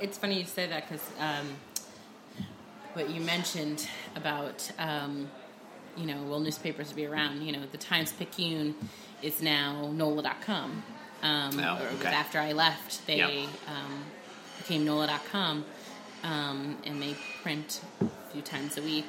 It's 0.00 0.18
funny 0.18 0.38
you 0.38 0.44
say 0.44 0.66
that 0.66 0.88
because 0.88 1.04
um, 1.18 1.46
what 2.94 3.08
you 3.10 3.20
mentioned 3.20 3.88
about, 4.16 4.70
um, 4.78 5.30
you 5.96 6.06
know, 6.06 6.22
will 6.24 6.40
newspapers 6.40 6.92
be 6.92 7.06
around? 7.06 7.42
You 7.42 7.52
know, 7.52 7.62
the 7.70 7.78
Times 7.78 8.12
Picayune 8.12 8.74
is 9.22 9.40
now 9.42 9.90
NOLA.com. 9.92 10.82
Um, 11.22 11.60
Oh, 11.60 11.78
or 11.80 11.86
it 11.86 11.92
was 11.92 12.00
okay. 12.00 12.08
after 12.14 12.38
I 12.38 12.52
left, 12.52 13.06
they 13.06 13.18
Yep. 13.18 13.48
um, 13.68 14.04
became 14.58 14.84
NOLA.com, 14.84 15.64
um, 16.24 16.76
and 16.84 17.00
they 17.00 17.14
print 17.42 17.80
a 18.00 18.06
few 18.32 18.42
times 18.42 18.76
a 18.76 18.82
week. 18.82 19.06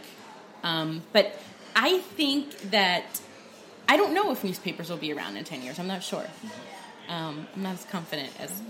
Um, 0.63 1.02
but 1.12 1.39
I 1.76 2.00
think 2.00 2.72
that 2.72 3.19
I 3.88 3.98
don't 3.98 4.13
know 4.13 4.32
if 4.32 4.43
newspapers 4.43 4.89
will 4.89 4.98
be 4.98 5.13
around 5.13 5.38
in 5.38 5.43
10 5.43 5.62
years. 5.62 5.80
I'm 5.80 5.88
not 5.88 6.04
sure. 6.04 6.26
Um, 7.10 7.48
I'm 7.56 7.63
not 7.63 7.74
as 7.74 7.86
confident 7.86 8.30
as 8.39 8.62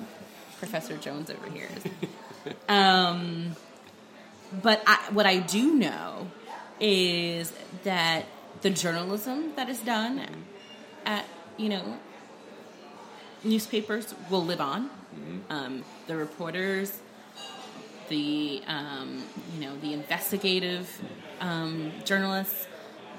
Professor 0.58 0.98
Jones 0.98 1.30
over 1.30 1.50
here 1.50 1.68
is. 1.76 1.92
um, 2.68 3.56
but 4.62 4.82
I, 4.88 4.98
what 5.12 5.26
I 5.26 5.38
do 5.38 5.74
know 5.76 6.32
is 6.80 7.54
that 7.84 8.26
the 8.62 8.70
journalism 8.70 9.54
that 9.56 9.70
is 9.70 9.80
done 9.80 10.22
at, 11.06 11.26
you 11.58 11.70
know, 11.70 11.98
newspapers 13.44 14.14
will 14.30 14.44
live 14.44 14.62
on. 14.62 14.90
Um, 15.50 15.84
the 16.08 16.16
reporters, 16.16 17.00
the 18.10 18.62
um, 18.68 19.24
you 19.54 19.62
know 19.62 19.76
the 19.78 19.94
investigative 19.94 20.90
um, 21.40 21.92
journalists 22.04 22.68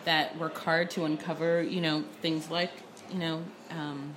that 0.05 0.37
work 0.39 0.59
hard 0.59 0.91
to 0.91 1.05
uncover 1.05 1.63
you 1.63 1.81
know 1.81 2.05
things 2.23 2.51
like 2.51 2.71
you 3.13 3.19
know 3.19 3.43
um, 3.71 4.15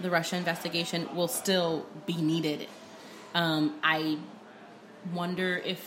the 0.00 0.10
Russia 0.10 0.36
investigation 0.36 1.08
will 1.14 1.28
still 1.28 1.86
be 2.06 2.14
needed. 2.16 2.68
Um, 3.34 3.74
I 3.82 4.18
wonder 5.12 5.58
if 5.64 5.80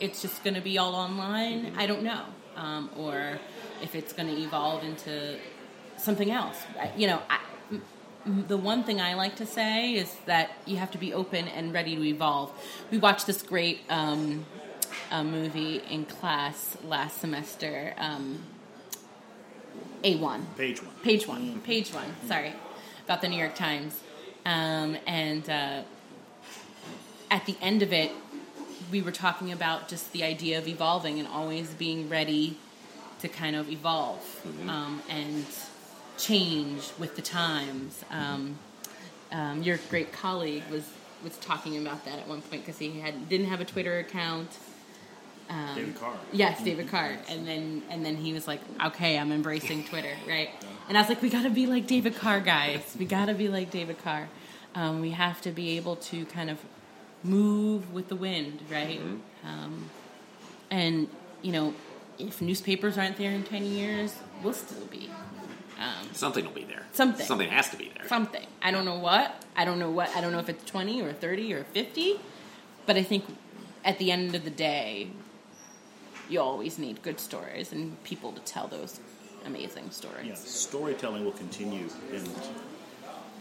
it's 0.00 0.20
just 0.22 0.44
going 0.44 0.54
to 0.54 0.60
be 0.60 0.78
all 0.78 0.94
online. 0.94 1.72
I 1.76 1.86
don't 1.86 2.02
know, 2.02 2.22
um, 2.56 2.90
or 2.96 3.38
if 3.82 3.94
it's 3.94 4.12
going 4.12 4.28
to 4.34 4.40
evolve 4.42 4.84
into 4.84 5.38
something 5.96 6.30
else. 6.30 6.56
I- 6.78 6.92
You 6.96 7.06
know, 7.08 7.22
I, 7.30 7.38
m- 7.70 7.82
m- 8.26 8.44
the 8.46 8.56
one 8.58 8.84
thing 8.84 9.00
I 9.00 9.14
like 9.14 9.36
to 9.36 9.46
say 9.46 9.94
is 9.94 10.14
that 10.26 10.50
you 10.66 10.76
have 10.76 10.90
to 10.92 10.98
be 10.98 11.14
open 11.14 11.48
and 11.48 11.72
ready 11.72 11.96
to 11.96 12.04
evolve. 12.04 12.52
We 12.90 12.98
watched 12.98 13.26
this 13.26 13.42
great 13.42 13.80
um, 13.88 14.44
uh, 15.10 15.22
movie 15.22 15.82
in 15.90 16.04
class 16.04 16.76
last 16.84 17.20
semester, 17.20 17.94
um, 17.98 18.42
A1 20.02 20.42
page 20.56 20.82
one 20.82 20.94
page 21.02 21.26
one, 21.26 21.60
page 21.60 21.92
one. 21.92 22.14
Sorry, 22.26 22.52
about 23.04 23.20
the 23.20 23.28
New 23.28 23.38
York 23.38 23.54
Times, 23.54 24.00
um, 24.44 24.96
and 25.06 25.48
uh, 25.48 25.82
at 27.30 27.46
the 27.46 27.56
end 27.60 27.82
of 27.82 27.92
it, 27.92 28.10
we 28.90 29.02
were 29.02 29.12
talking 29.12 29.52
about 29.52 29.88
just 29.88 30.12
the 30.12 30.22
idea 30.22 30.58
of 30.58 30.68
evolving 30.68 31.18
and 31.18 31.28
always 31.28 31.74
being 31.74 32.08
ready 32.08 32.58
to 33.20 33.28
kind 33.28 33.56
of 33.56 33.70
evolve 33.70 34.46
um, 34.68 35.02
and 35.08 35.46
change 36.18 36.90
with 36.98 37.16
the 37.16 37.22
times. 37.22 38.04
Um, 38.10 38.58
um, 39.32 39.62
your 39.62 39.78
great 39.90 40.12
colleague 40.12 40.62
was 40.70 40.84
was 41.24 41.36
talking 41.38 41.76
about 41.78 42.04
that 42.04 42.18
at 42.18 42.28
one 42.28 42.42
point 42.42 42.64
because 42.64 42.78
he 42.78 43.00
had 43.00 43.28
didn't 43.28 43.46
have 43.46 43.60
a 43.60 43.64
Twitter 43.64 43.98
account. 43.98 44.58
David 45.74 45.94
Carr 45.96 46.14
Yes, 46.32 46.62
David 46.62 46.88
Carr, 46.92 47.16
and 47.28 47.46
then 47.46 47.82
and 47.90 48.04
then 48.04 48.16
he 48.16 48.32
was 48.32 48.46
like, 48.46 48.60
"Okay, 48.84 49.18
I'm 49.18 49.32
embracing 49.32 49.84
Twitter, 49.90 50.14
right?" 50.28 50.50
And 50.88 50.96
I 50.96 51.00
was 51.00 51.08
like, 51.08 51.22
"We 51.22 51.30
got 51.30 51.42
to 51.44 51.50
be 51.50 51.66
like 51.66 51.86
David 51.86 52.16
Carr, 52.16 52.40
guys. 52.40 52.96
We 52.98 53.06
got 53.06 53.26
to 53.26 53.34
be 53.34 53.48
like 53.48 53.70
David 53.70 54.02
Carr. 54.02 54.28
Um, 54.74 55.00
we 55.00 55.10
have 55.12 55.40
to 55.42 55.50
be 55.50 55.76
able 55.76 55.96
to 55.96 56.24
kind 56.26 56.50
of 56.50 56.58
move 57.22 57.92
with 57.92 58.08
the 58.08 58.16
wind, 58.16 58.60
right?" 58.70 59.00
Um, 59.44 59.90
and 60.70 61.08
you 61.42 61.52
know, 61.52 61.74
if 62.18 62.42
newspapers 62.42 62.98
aren't 62.98 63.16
there 63.16 63.30
in 63.30 63.42
ten 63.44 63.64
years, 63.64 64.14
we'll 64.42 64.52
still 64.52 64.86
be 64.86 65.10
um, 65.78 66.08
Something 66.12 66.44
will 66.46 66.52
be 66.52 66.64
there. 66.64 66.82
Something. 66.92 67.26
Something 67.26 67.50
has 67.50 67.68
to 67.70 67.76
be 67.76 67.92
there. 67.96 68.08
something. 68.08 68.46
I 68.62 68.70
don't 68.70 68.84
know 68.84 68.98
what. 68.98 69.44
I 69.56 69.64
don't 69.64 69.78
know 69.78 69.90
what. 69.90 70.08
I 70.16 70.20
don't 70.20 70.32
know 70.32 70.38
if 70.38 70.48
it's 70.48 70.64
twenty 70.64 71.02
or 71.02 71.12
thirty 71.12 71.52
or 71.52 71.64
fifty, 71.64 72.18
but 72.86 72.96
I 72.96 73.02
think 73.02 73.24
at 73.84 73.98
the 73.98 74.10
end 74.10 74.34
of 74.34 74.44
the 74.44 74.50
day, 74.50 75.08
you 76.28 76.40
always 76.40 76.78
need 76.78 77.02
good 77.02 77.20
stories 77.20 77.72
and 77.72 78.02
people 78.04 78.32
to 78.32 78.40
tell 78.40 78.66
those 78.68 79.00
amazing 79.44 79.90
stories. 79.90 80.26
yeah, 80.26 80.34
storytelling 80.34 81.24
will 81.24 81.32
continue, 81.32 81.88
and 82.12 82.28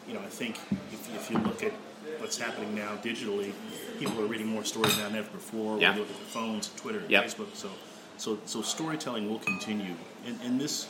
you 0.07 0.13
know, 0.13 0.19
I 0.19 0.27
think 0.29 0.57
if, 0.91 1.15
if 1.15 1.31
you 1.31 1.37
look 1.39 1.63
at 1.63 1.71
what's 2.19 2.37
happening 2.37 2.75
now 2.75 2.95
digitally, 3.03 3.51
people 3.99 4.21
are 4.21 4.27
reading 4.27 4.47
more 4.47 4.63
stories 4.63 4.95
now 4.97 5.07
than 5.09 5.17
ever 5.17 5.29
before. 5.31 5.79
Yeah. 5.79 5.93
We 5.93 6.01
look 6.01 6.09
at 6.11 6.15
their 6.17 6.25
phones, 6.27 6.69
Twitter, 6.75 7.01
Yep. 7.09 7.25
Facebook. 7.25 7.55
So, 7.55 7.69
so, 8.17 8.37
so 8.45 8.61
storytelling 8.61 9.27
will 9.29 9.39
continue, 9.39 9.95
and, 10.27 10.39
and 10.43 10.61
this 10.61 10.87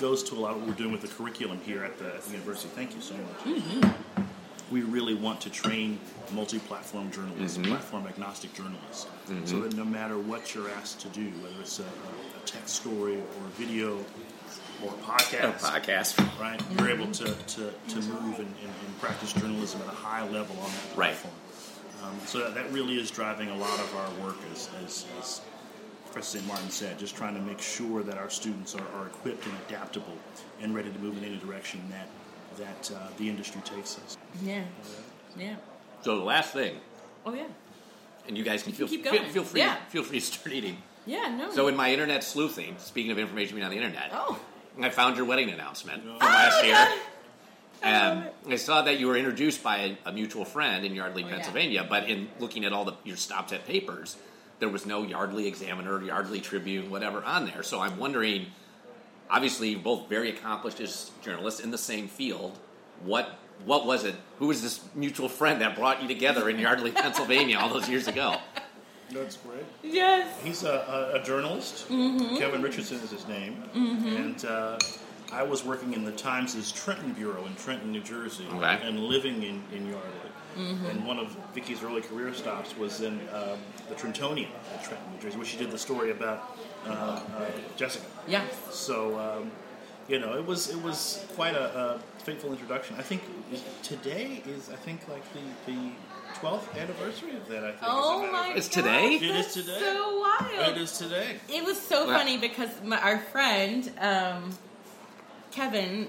goes 0.00 0.22
to 0.24 0.34
a 0.34 0.40
lot 0.40 0.50
of 0.52 0.58
what 0.58 0.68
we're 0.68 0.74
doing 0.74 0.92
with 0.92 1.00
the 1.00 1.08
curriculum 1.08 1.58
here 1.64 1.84
at 1.84 1.98
the, 1.98 2.06
at 2.06 2.22
the 2.22 2.32
university. 2.32 2.68
Thank 2.74 2.94
you 2.94 3.00
so 3.00 3.14
much. 3.14 3.56
Mm-hmm. 3.56 4.22
We 4.70 4.82
really 4.82 5.14
want 5.14 5.40
to 5.42 5.50
train 5.50 6.00
multi-platform 6.32 7.12
journalists, 7.12 7.56
platform 7.58 8.06
agnostic 8.08 8.52
journalists, 8.54 9.06
so 9.44 9.60
that 9.60 9.76
no 9.76 9.84
matter 9.84 10.18
what 10.18 10.54
you're 10.54 10.68
asked 10.70 11.00
to 11.00 11.08
do, 11.08 11.28
whether 11.42 11.60
it's 11.60 11.78
a, 11.78 11.82
a 11.84 12.40
text 12.46 12.74
story 12.76 13.14
or 13.16 13.46
a 13.46 13.50
video 13.50 13.96
or 14.84 14.90
a 14.90 14.96
podcast, 15.04 15.62
A 15.62 15.80
podcast, 15.80 16.40
right? 16.40 16.60
You're 16.78 16.90
able 16.90 17.10
to, 17.12 17.24
to, 17.24 17.72
to 17.88 17.96
move 17.96 18.38
and, 18.38 18.48
and, 18.48 18.48
and 18.86 19.00
practice 19.00 19.32
journalism 19.32 19.80
at 19.82 19.88
a 19.88 19.96
high 19.96 20.28
level 20.28 20.56
on 20.58 20.70
that 20.70 20.96
Right. 20.96 21.14
platform. 21.14 21.34
Um, 22.02 22.18
so 22.26 22.38
that, 22.40 22.54
that 22.56 22.72
really 22.72 22.98
is 22.98 23.10
driving 23.10 23.48
a 23.48 23.56
lot 23.56 23.78
of 23.80 23.94
our 23.96 24.26
work, 24.26 24.36
as, 24.52 24.68
as, 24.84 25.06
as 25.20 25.40
Professor 26.06 26.38
St. 26.38 26.46
Martin 26.46 26.70
said, 26.70 26.98
just 26.98 27.16
trying 27.16 27.34
to 27.34 27.40
make 27.40 27.60
sure 27.60 28.02
that 28.02 28.18
our 28.18 28.28
students 28.30 28.74
are, 28.74 28.86
are 29.00 29.06
equipped 29.06 29.46
and 29.46 29.54
adaptable 29.68 30.12
and 30.60 30.74
ready 30.74 30.90
to 30.92 30.98
move 30.98 31.16
in 31.18 31.24
any 31.24 31.36
direction 31.38 31.80
that, 31.90 32.08
that 32.58 32.90
uh, 32.94 33.08
the 33.18 33.28
industry 33.28 33.60
takes 33.64 33.98
us. 33.98 34.16
Yeah. 34.42 34.64
Yeah. 35.38 35.56
So 36.02 36.16
the 36.18 36.24
last 36.24 36.52
thing, 36.52 36.76
Oh 37.24 37.32
yeah. 37.34 37.46
and 38.28 38.36
you 38.38 38.44
guys 38.44 38.62
can 38.62 38.72
feel 38.72 38.86
keep 38.88 39.02
feel, 39.02 39.12
going. 39.12 39.30
feel 39.30 39.44
free 39.44 39.60
Yeah. 39.60 39.76
feel 39.88 40.02
free 40.02 40.20
to 40.20 40.24
start 40.26 40.54
eating. 40.54 40.78
Yeah. 41.06 41.28
No. 41.36 41.50
So 41.52 41.68
in 41.68 41.76
my 41.76 41.92
internet 41.92 42.24
sleuthing, 42.24 42.76
speaking 42.78 43.10
of 43.12 43.18
information 43.18 43.54
being 43.56 43.64
on 43.64 43.70
the 43.70 43.76
internet, 43.76 44.10
oh. 44.12 44.38
I 44.80 44.90
found 44.90 45.16
your 45.16 45.24
wedding 45.26 45.50
announcement 45.50 46.02
from 46.02 46.12
Oh 46.12 46.16
last 46.18 46.60
my 46.62 46.66
year. 46.66 46.74
God. 46.74 46.98
Um, 47.82 48.24
I 48.50 48.56
saw 48.56 48.82
that 48.82 48.98
you 48.98 49.06
were 49.06 49.16
introduced 49.16 49.62
by 49.62 49.76
a, 50.04 50.08
a 50.08 50.12
mutual 50.12 50.44
friend 50.44 50.84
in 50.84 50.94
Yardley, 50.94 51.22
Oh, 51.24 51.28
yeah. 51.28 51.34
Pennsylvania, 51.34 51.86
but 51.88 52.08
in 52.08 52.28
looking 52.40 52.64
at 52.64 52.72
all 52.72 52.84
the 52.84 52.94
your 53.04 53.16
stops 53.16 53.52
at 53.52 53.66
papers, 53.66 54.16
there 54.60 54.68
was 54.70 54.86
no 54.86 55.02
Yardley 55.02 55.46
Examiner, 55.46 56.02
Yardley 56.02 56.40
Tribune, 56.40 56.90
whatever 56.90 57.22
on 57.22 57.44
there. 57.46 57.62
So 57.62 57.80
I'm 57.80 57.98
wondering, 57.98 58.46
obviously, 59.30 59.70
you're 59.70 59.80
both 59.80 60.08
very 60.08 60.30
accomplished 60.30 60.80
as 60.80 61.10
journalists 61.22 61.60
in 61.60 61.70
the 61.70 61.78
same 61.78 62.08
field. 62.08 62.58
What 63.02 63.38
what 63.64 63.86
was 63.86 64.04
it? 64.04 64.14
Who 64.38 64.48
was 64.48 64.60
this 64.62 64.80
mutual 64.94 65.28
friend 65.28 65.60
that 65.62 65.76
brought 65.76 66.02
you 66.02 66.08
together 66.08 66.48
in 66.50 66.58
Yardley, 66.58 66.90
Pennsylvania, 67.04 67.58
all 67.58 67.68
those 67.70 67.88
years 67.88 68.06
ago? 68.06 68.36
That's 69.10 69.36
great. 69.38 69.64
Yes. 69.82 70.36
He's 70.42 70.64
a, 70.64 71.12
a, 71.14 71.20
a 71.20 71.24
journalist. 71.24 71.88
Mm-hmm. 71.88 72.36
Kevin 72.38 72.60
Richardson 72.60 72.98
is 72.98 73.10
his 73.12 73.26
name. 73.28 73.62
And 73.74 74.44
uh, 74.44 74.78
I 75.32 75.42
was 75.44 75.64
working 75.64 75.94
in 75.94 76.04
the 76.04 76.12
Times' 76.12 76.70
Trenton 76.72 77.12
Bureau 77.12 77.46
in 77.46 77.54
Trenton, 77.54 77.92
New 77.92 78.02
Jersey, 78.02 78.46
Okay. 78.52 78.78
and 78.82 78.98
living 79.04 79.42
in, 79.44 79.62
in 79.72 79.86
Yardley. 79.86 80.30
Mm-hmm. 80.58 80.86
And 80.86 81.06
one 81.06 81.18
of 81.18 81.36
Vicky's 81.54 81.82
early 81.84 82.00
career 82.02 82.34
stops 82.34 82.76
was 82.76 83.00
in 83.00 83.20
um, 83.32 83.58
the 83.88 83.94
Trentonian 83.94 84.48
at 84.74 84.82
Trenton, 84.84 85.12
New 85.14 85.20
Jersey, 85.20 85.36
where 85.36 85.46
she 85.46 85.56
did 85.56 85.70
the 85.70 85.78
story 85.78 86.10
about 86.10 86.56
uh, 86.86 86.92
uh, 86.92 87.50
Jessica. 87.76 88.04
Yes. 88.28 88.44
So, 88.70 89.18
um, 89.18 89.50
you 90.08 90.18
know, 90.18 90.36
it 90.38 90.46
was 90.46 90.70
it 90.70 90.80
was 90.82 91.24
quite 91.34 91.54
a, 91.54 91.78
a 91.78 91.98
fateful 92.22 92.52
introduction. 92.52 92.96
I 92.98 93.02
think 93.02 93.22
today 93.82 94.42
is 94.46 94.70
I 94.70 94.76
think 94.76 95.00
like 95.08 95.22
the 95.32 95.72
the 95.72 95.90
twelfth 96.38 96.76
anniversary 96.76 97.34
of 97.36 97.48
that. 97.48 97.64
I 97.64 97.70
think. 97.70 97.82
Oh 97.84 98.30
my 98.30 98.46
fact. 98.46 98.58
It's 98.58 98.68
today? 98.68 99.14
It 99.14 99.22
is 99.22 99.52
today. 99.54 99.78
So 99.80 100.20
wild. 100.20 100.76
It 100.76 100.80
is 100.80 100.98
today. 100.98 101.36
It 101.48 101.64
was 101.64 101.80
so 101.80 102.06
Well- 102.06 102.18
funny 102.18 102.38
because 102.38 102.70
my, 102.84 103.00
our 103.00 103.18
friend 103.18 103.90
um, 104.00 104.50
Kevin, 105.50 106.08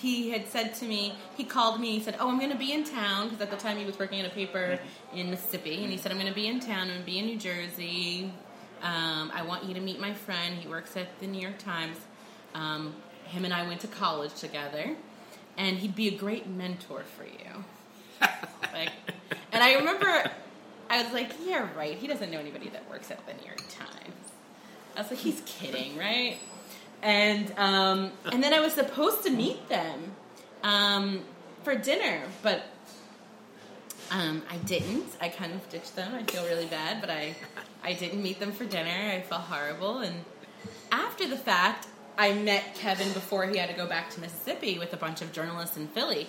he 0.00 0.30
had 0.30 0.48
said 0.48 0.74
to 0.76 0.84
me, 0.84 1.14
he 1.36 1.44
called 1.44 1.80
me. 1.80 1.92
He 1.92 2.00
said, 2.00 2.16
"Oh, 2.18 2.28
I'm 2.28 2.38
going 2.38 2.50
to 2.50 2.56
be 2.58 2.72
in 2.72 2.82
town 2.84 3.28
because 3.28 3.42
at 3.42 3.50
the 3.50 3.56
time 3.56 3.76
he 3.76 3.84
was 3.84 3.98
working 3.98 4.20
at 4.20 4.26
a 4.26 4.34
paper 4.34 4.78
in 5.14 5.30
Mississippi, 5.30 5.82
and 5.84 5.92
he 5.92 5.98
said 5.98 6.10
I'm 6.10 6.18
going 6.18 6.28
to 6.28 6.34
be 6.34 6.48
in 6.48 6.58
town. 6.60 6.82
I'm 6.82 6.88
going 6.88 7.00
to 7.00 7.06
be 7.06 7.18
in 7.18 7.26
New 7.26 7.36
Jersey. 7.38 8.32
Um, 8.82 9.30
I 9.34 9.42
want 9.42 9.64
you 9.64 9.74
to 9.74 9.80
meet 9.80 10.00
my 10.00 10.14
friend. 10.14 10.56
He 10.56 10.68
works 10.68 10.96
at 10.96 11.18
the 11.20 11.26
New 11.26 11.40
York 11.40 11.58
Times. 11.58 11.98
Um, 12.54 12.94
him 13.24 13.44
and 13.44 13.52
I 13.52 13.66
went 13.66 13.80
to 13.82 13.86
college 13.86 14.34
together, 14.34 14.96
and 15.56 15.78
he'd 15.78 15.94
be 15.94 16.08
a 16.08 16.16
great 16.16 16.48
mentor 16.48 17.02
for 17.16 17.24
you." 17.24 17.64
like, 18.72 18.90
and 19.52 19.62
I 19.62 19.74
remember, 19.74 20.30
I 20.88 21.02
was 21.02 21.12
like, 21.12 21.32
"Yeah, 21.44 21.68
right. 21.76 21.96
He 21.96 22.06
doesn't 22.06 22.30
know 22.30 22.38
anybody 22.38 22.68
that 22.70 22.88
works 22.88 23.10
at 23.10 23.24
the 23.26 23.34
New 23.34 23.46
York 23.46 23.62
Times." 23.68 24.32
I 24.96 25.02
was 25.02 25.10
like, 25.10 25.20
"He's 25.20 25.42
kidding, 25.46 25.96
right?" 25.96 26.38
And 27.02 27.52
um, 27.56 28.12
and 28.32 28.42
then 28.42 28.52
I 28.52 28.60
was 28.60 28.74
supposed 28.74 29.22
to 29.24 29.30
meet 29.30 29.68
them 29.68 30.12
um, 30.62 31.22
for 31.62 31.74
dinner, 31.74 32.22
but 32.42 32.64
um, 34.10 34.42
I 34.50 34.56
didn't. 34.58 35.06
I 35.20 35.28
kind 35.28 35.52
of 35.52 35.68
ditched 35.68 35.94
them. 35.94 36.14
I 36.14 36.24
feel 36.24 36.44
really 36.44 36.66
bad, 36.66 37.00
but 37.00 37.10
I 37.10 37.34
I 37.82 37.92
didn't 37.92 38.22
meet 38.22 38.40
them 38.40 38.52
for 38.52 38.64
dinner. 38.64 38.90
I 38.90 39.20
felt 39.20 39.42
horrible, 39.42 39.98
and 39.98 40.24
after 40.90 41.28
the 41.28 41.36
fact, 41.36 41.86
I 42.18 42.32
met 42.32 42.74
Kevin 42.74 43.12
before 43.12 43.46
he 43.46 43.56
had 43.56 43.70
to 43.70 43.76
go 43.76 43.86
back 43.86 44.10
to 44.10 44.20
Mississippi 44.20 44.78
with 44.78 44.92
a 44.92 44.96
bunch 44.96 45.22
of 45.22 45.32
journalists 45.32 45.76
in 45.76 45.86
Philly. 45.88 46.26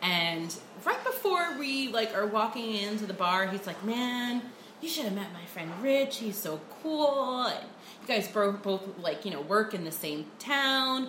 And 0.00 0.54
right 0.84 1.02
before 1.04 1.58
we 1.58 1.88
like 1.88 2.14
are 2.14 2.26
walking 2.26 2.76
into 2.76 3.06
the 3.06 3.14
bar, 3.14 3.46
he's 3.46 3.66
like, 3.66 3.82
"Man, 3.84 4.42
you 4.80 4.88
should 4.88 5.04
have 5.04 5.14
met 5.14 5.32
my 5.32 5.44
friend 5.46 5.70
Rich. 5.82 6.18
He's 6.18 6.36
so 6.38 6.60
cool. 6.82 7.46
And 7.46 7.64
you 8.02 8.06
guys 8.06 8.28
both 8.28 8.62
both 8.62 8.82
like 8.98 9.24
you 9.24 9.32
know 9.32 9.40
work 9.40 9.74
in 9.74 9.84
the 9.84 9.92
same 9.92 10.26
town." 10.38 11.08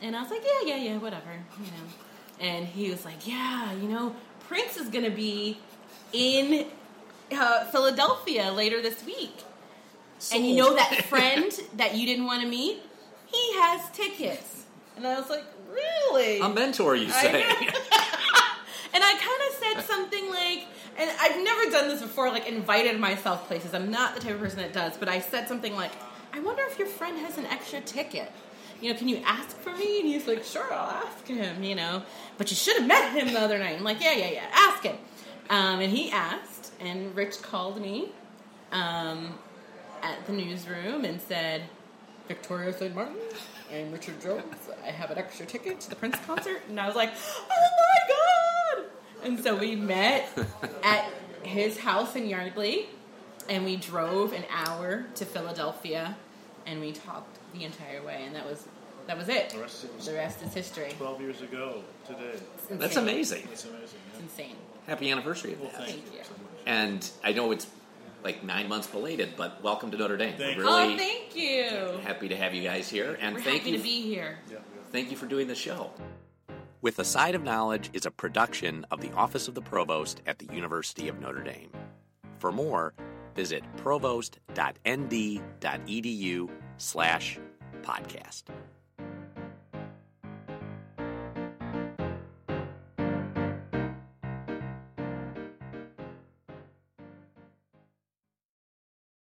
And 0.00 0.14
I 0.14 0.22
was 0.22 0.30
like, 0.30 0.42
"Yeah, 0.44 0.76
yeah, 0.76 0.90
yeah, 0.90 0.98
whatever, 0.98 1.32
you 1.58 1.66
know." 1.66 1.88
And 2.38 2.66
he 2.66 2.90
was 2.90 3.04
like, 3.04 3.26
"Yeah, 3.26 3.72
you 3.72 3.88
know, 3.88 4.14
Prince 4.48 4.76
is 4.76 4.88
gonna 4.88 5.10
be 5.10 5.58
in 6.12 6.66
uh, 7.32 7.64
Philadelphia 7.66 8.52
later 8.52 8.80
this 8.80 9.04
week." 9.04 9.44
And 10.32 10.46
you 10.46 10.56
know 10.56 10.74
that 10.74 11.04
friend 11.08 11.52
that 11.76 11.94
you 11.94 12.06
didn't 12.06 12.26
want 12.26 12.42
to 12.42 12.48
meet? 12.48 12.82
He 13.26 13.52
has 13.60 13.90
tickets. 13.90 14.64
And 14.96 15.06
I 15.06 15.18
was 15.18 15.28
like, 15.28 15.44
really? 15.70 16.40
A 16.40 16.48
mentor, 16.48 16.96
you 16.96 17.10
say? 17.10 17.42
and 17.42 19.04
I 19.04 19.12
kind 19.12 19.76
of 19.76 19.84
said 19.84 19.94
something 19.94 20.30
like, 20.30 20.66
and 20.98 21.10
I've 21.20 21.42
never 21.44 21.70
done 21.70 21.88
this 21.88 22.00
before, 22.00 22.30
like 22.30 22.48
invited 22.48 22.98
myself 22.98 23.46
places. 23.46 23.74
I'm 23.74 23.90
not 23.90 24.14
the 24.14 24.20
type 24.20 24.34
of 24.34 24.40
person 24.40 24.58
that 24.58 24.72
does, 24.72 24.96
but 24.96 25.08
I 25.08 25.20
said 25.20 25.48
something 25.48 25.74
like, 25.74 25.92
I 26.32 26.40
wonder 26.40 26.62
if 26.66 26.78
your 26.78 26.88
friend 26.88 27.18
has 27.18 27.36
an 27.36 27.46
extra 27.46 27.80
ticket. 27.80 28.32
You 28.80 28.92
know, 28.92 28.98
can 28.98 29.08
you 29.08 29.22
ask 29.24 29.56
for 29.58 29.74
me? 29.74 30.00
And 30.00 30.08
he's 30.08 30.26
like, 30.26 30.44
sure, 30.44 30.72
I'll 30.72 30.90
ask 30.90 31.26
him, 31.26 31.62
you 31.62 31.74
know. 31.74 32.02
But 32.38 32.50
you 32.50 32.56
should 32.56 32.76
have 32.76 32.86
met 32.86 33.12
him 33.12 33.32
the 33.32 33.40
other 33.40 33.58
night. 33.58 33.76
I'm 33.78 33.84
like, 33.84 34.02
yeah, 34.02 34.12
yeah, 34.12 34.30
yeah, 34.30 34.44
ask 34.52 34.82
him. 34.82 34.96
Um, 35.48 35.80
and 35.80 35.92
he 35.92 36.10
asked, 36.10 36.72
and 36.80 37.14
Rich 37.14 37.42
called 37.42 37.80
me 37.80 38.10
um, 38.72 39.38
at 40.02 40.26
the 40.26 40.32
newsroom 40.32 41.04
and 41.04 41.20
said, 41.20 41.62
Victoria 42.28 42.72
St. 42.72 42.94
Martin, 42.94 43.16
I'm 43.72 43.92
Richard 43.92 44.20
Jones. 44.20 44.44
I 44.84 44.90
have 44.90 45.10
an 45.10 45.18
extra 45.18 45.46
ticket 45.46 45.80
to 45.80 45.90
the 45.90 45.96
Prince 45.96 46.18
concert. 46.26 46.62
And 46.68 46.78
I 46.80 46.86
was 46.86 46.96
like, 46.96 47.10
oh 47.50 47.68
my 47.78 48.82
God! 48.82 48.84
And 49.24 49.40
so 49.40 49.56
we 49.56 49.76
met 49.76 50.28
at 50.82 51.04
his 51.42 51.78
house 51.78 52.16
in 52.16 52.28
Yardley, 52.28 52.86
and 53.48 53.64
we 53.64 53.76
drove 53.76 54.32
an 54.32 54.44
hour 54.50 55.06
to 55.14 55.24
Philadelphia, 55.24 56.16
and 56.66 56.80
we 56.80 56.92
talked 56.92 57.38
the 57.58 57.64
entire 57.64 58.02
way, 58.02 58.22
and 58.24 58.34
that 58.34 58.46
was 58.46 58.66
that 59.06 59.16
was 59.16 59.28
it. 59.28 59.50
The 59.50 59.60
rest 59.60 59.84
is- 59.84 60.06
The 60.06 60.14
rest 60.14 60.42
is 60.42 60.52
history. 60.52 60.92
Twelve 60.98 61.20
years 61.20 61.40
ago 61.40 61.82
today. 62.06 62.38
That's 62.70 62.96
amazing. 62.96 63.48
It's 63.52 63.64
amazing. 63.64 63.98
It's 64.12 64.20
insane. 64.20 64.56
Happy 64.86 65.10
anniversary 65.10 65.52
of 65.54 65.60
Well, 65.60 65.70
that. 65.70 65.86
thank, 65.86 66.02
Thank 66.02 66.12
you. 66.12 66.18
you. 66.18 66.24
so. 66.24 66.32
And 66.66 67.08
I 67.24 67.32
know 67.32 67.52
it's 67.52 67.66
like 68.24 68.42
nine 68.42 68.68
months 68.68 68.88
belated, 68.88 69.34
but 69.36 69.62
welcome 69.62 69.90
to 69.92 69.96
Notre 69.96 70.16
Dame. 70.16 70.34
Thank 70.36 70.58
oh, 70.58 70.60
really 70.60 70.94
oh, 70.94 70.96
thank 70.96 71.36
you. 71.36 72.00
happy 72.02 72.28
to 72.28 72.36
have 72.36 72.52
you 72.54 72.62
guys 72.62 72.88
here, 72.88 73.16
and 73.20 73.36
We're 73.36 73.42
thank 73.42 73.58
happy 73.58 73.70
you. 73.72 73.76
to 73.78 73.82
be 73.82 74.02
here. 74.02 74.38
Yeah, 74.48 74.54
yeah. 74.54 74.60
Thank 74.92 75.10
you 75.12 75.16
for 75.16 75.26
doing 75.26 75.46
the 75.46 75.54
show. 75.54 75.92
With 76.82 76.98
a 76.98 77.04
Side 77.04 77.34
of 77.36 77.42
Knowledge 77.42 77.90
is 77.92 78.06
a 78.06 78.10
production 78.10 78.84
of 78.90 79.00
the 79.00 79.12
Office 79.12 79.48
of 79.48 79.54
the 79.54 79.62
Provost 79.62 80.20
at 80.26 80.38
the 80.38 80.46
University 80.54 81.08
of 81.08 81.20
Notre 81.20 81.42
Dame. 81.42 81.70
For 82.38 82.52
more, 82.52 82.92
visit 83.34 83.64
provost.nd.edu 83.76 86.50
slash 86.78 87.38
podcast. 87.82 88.44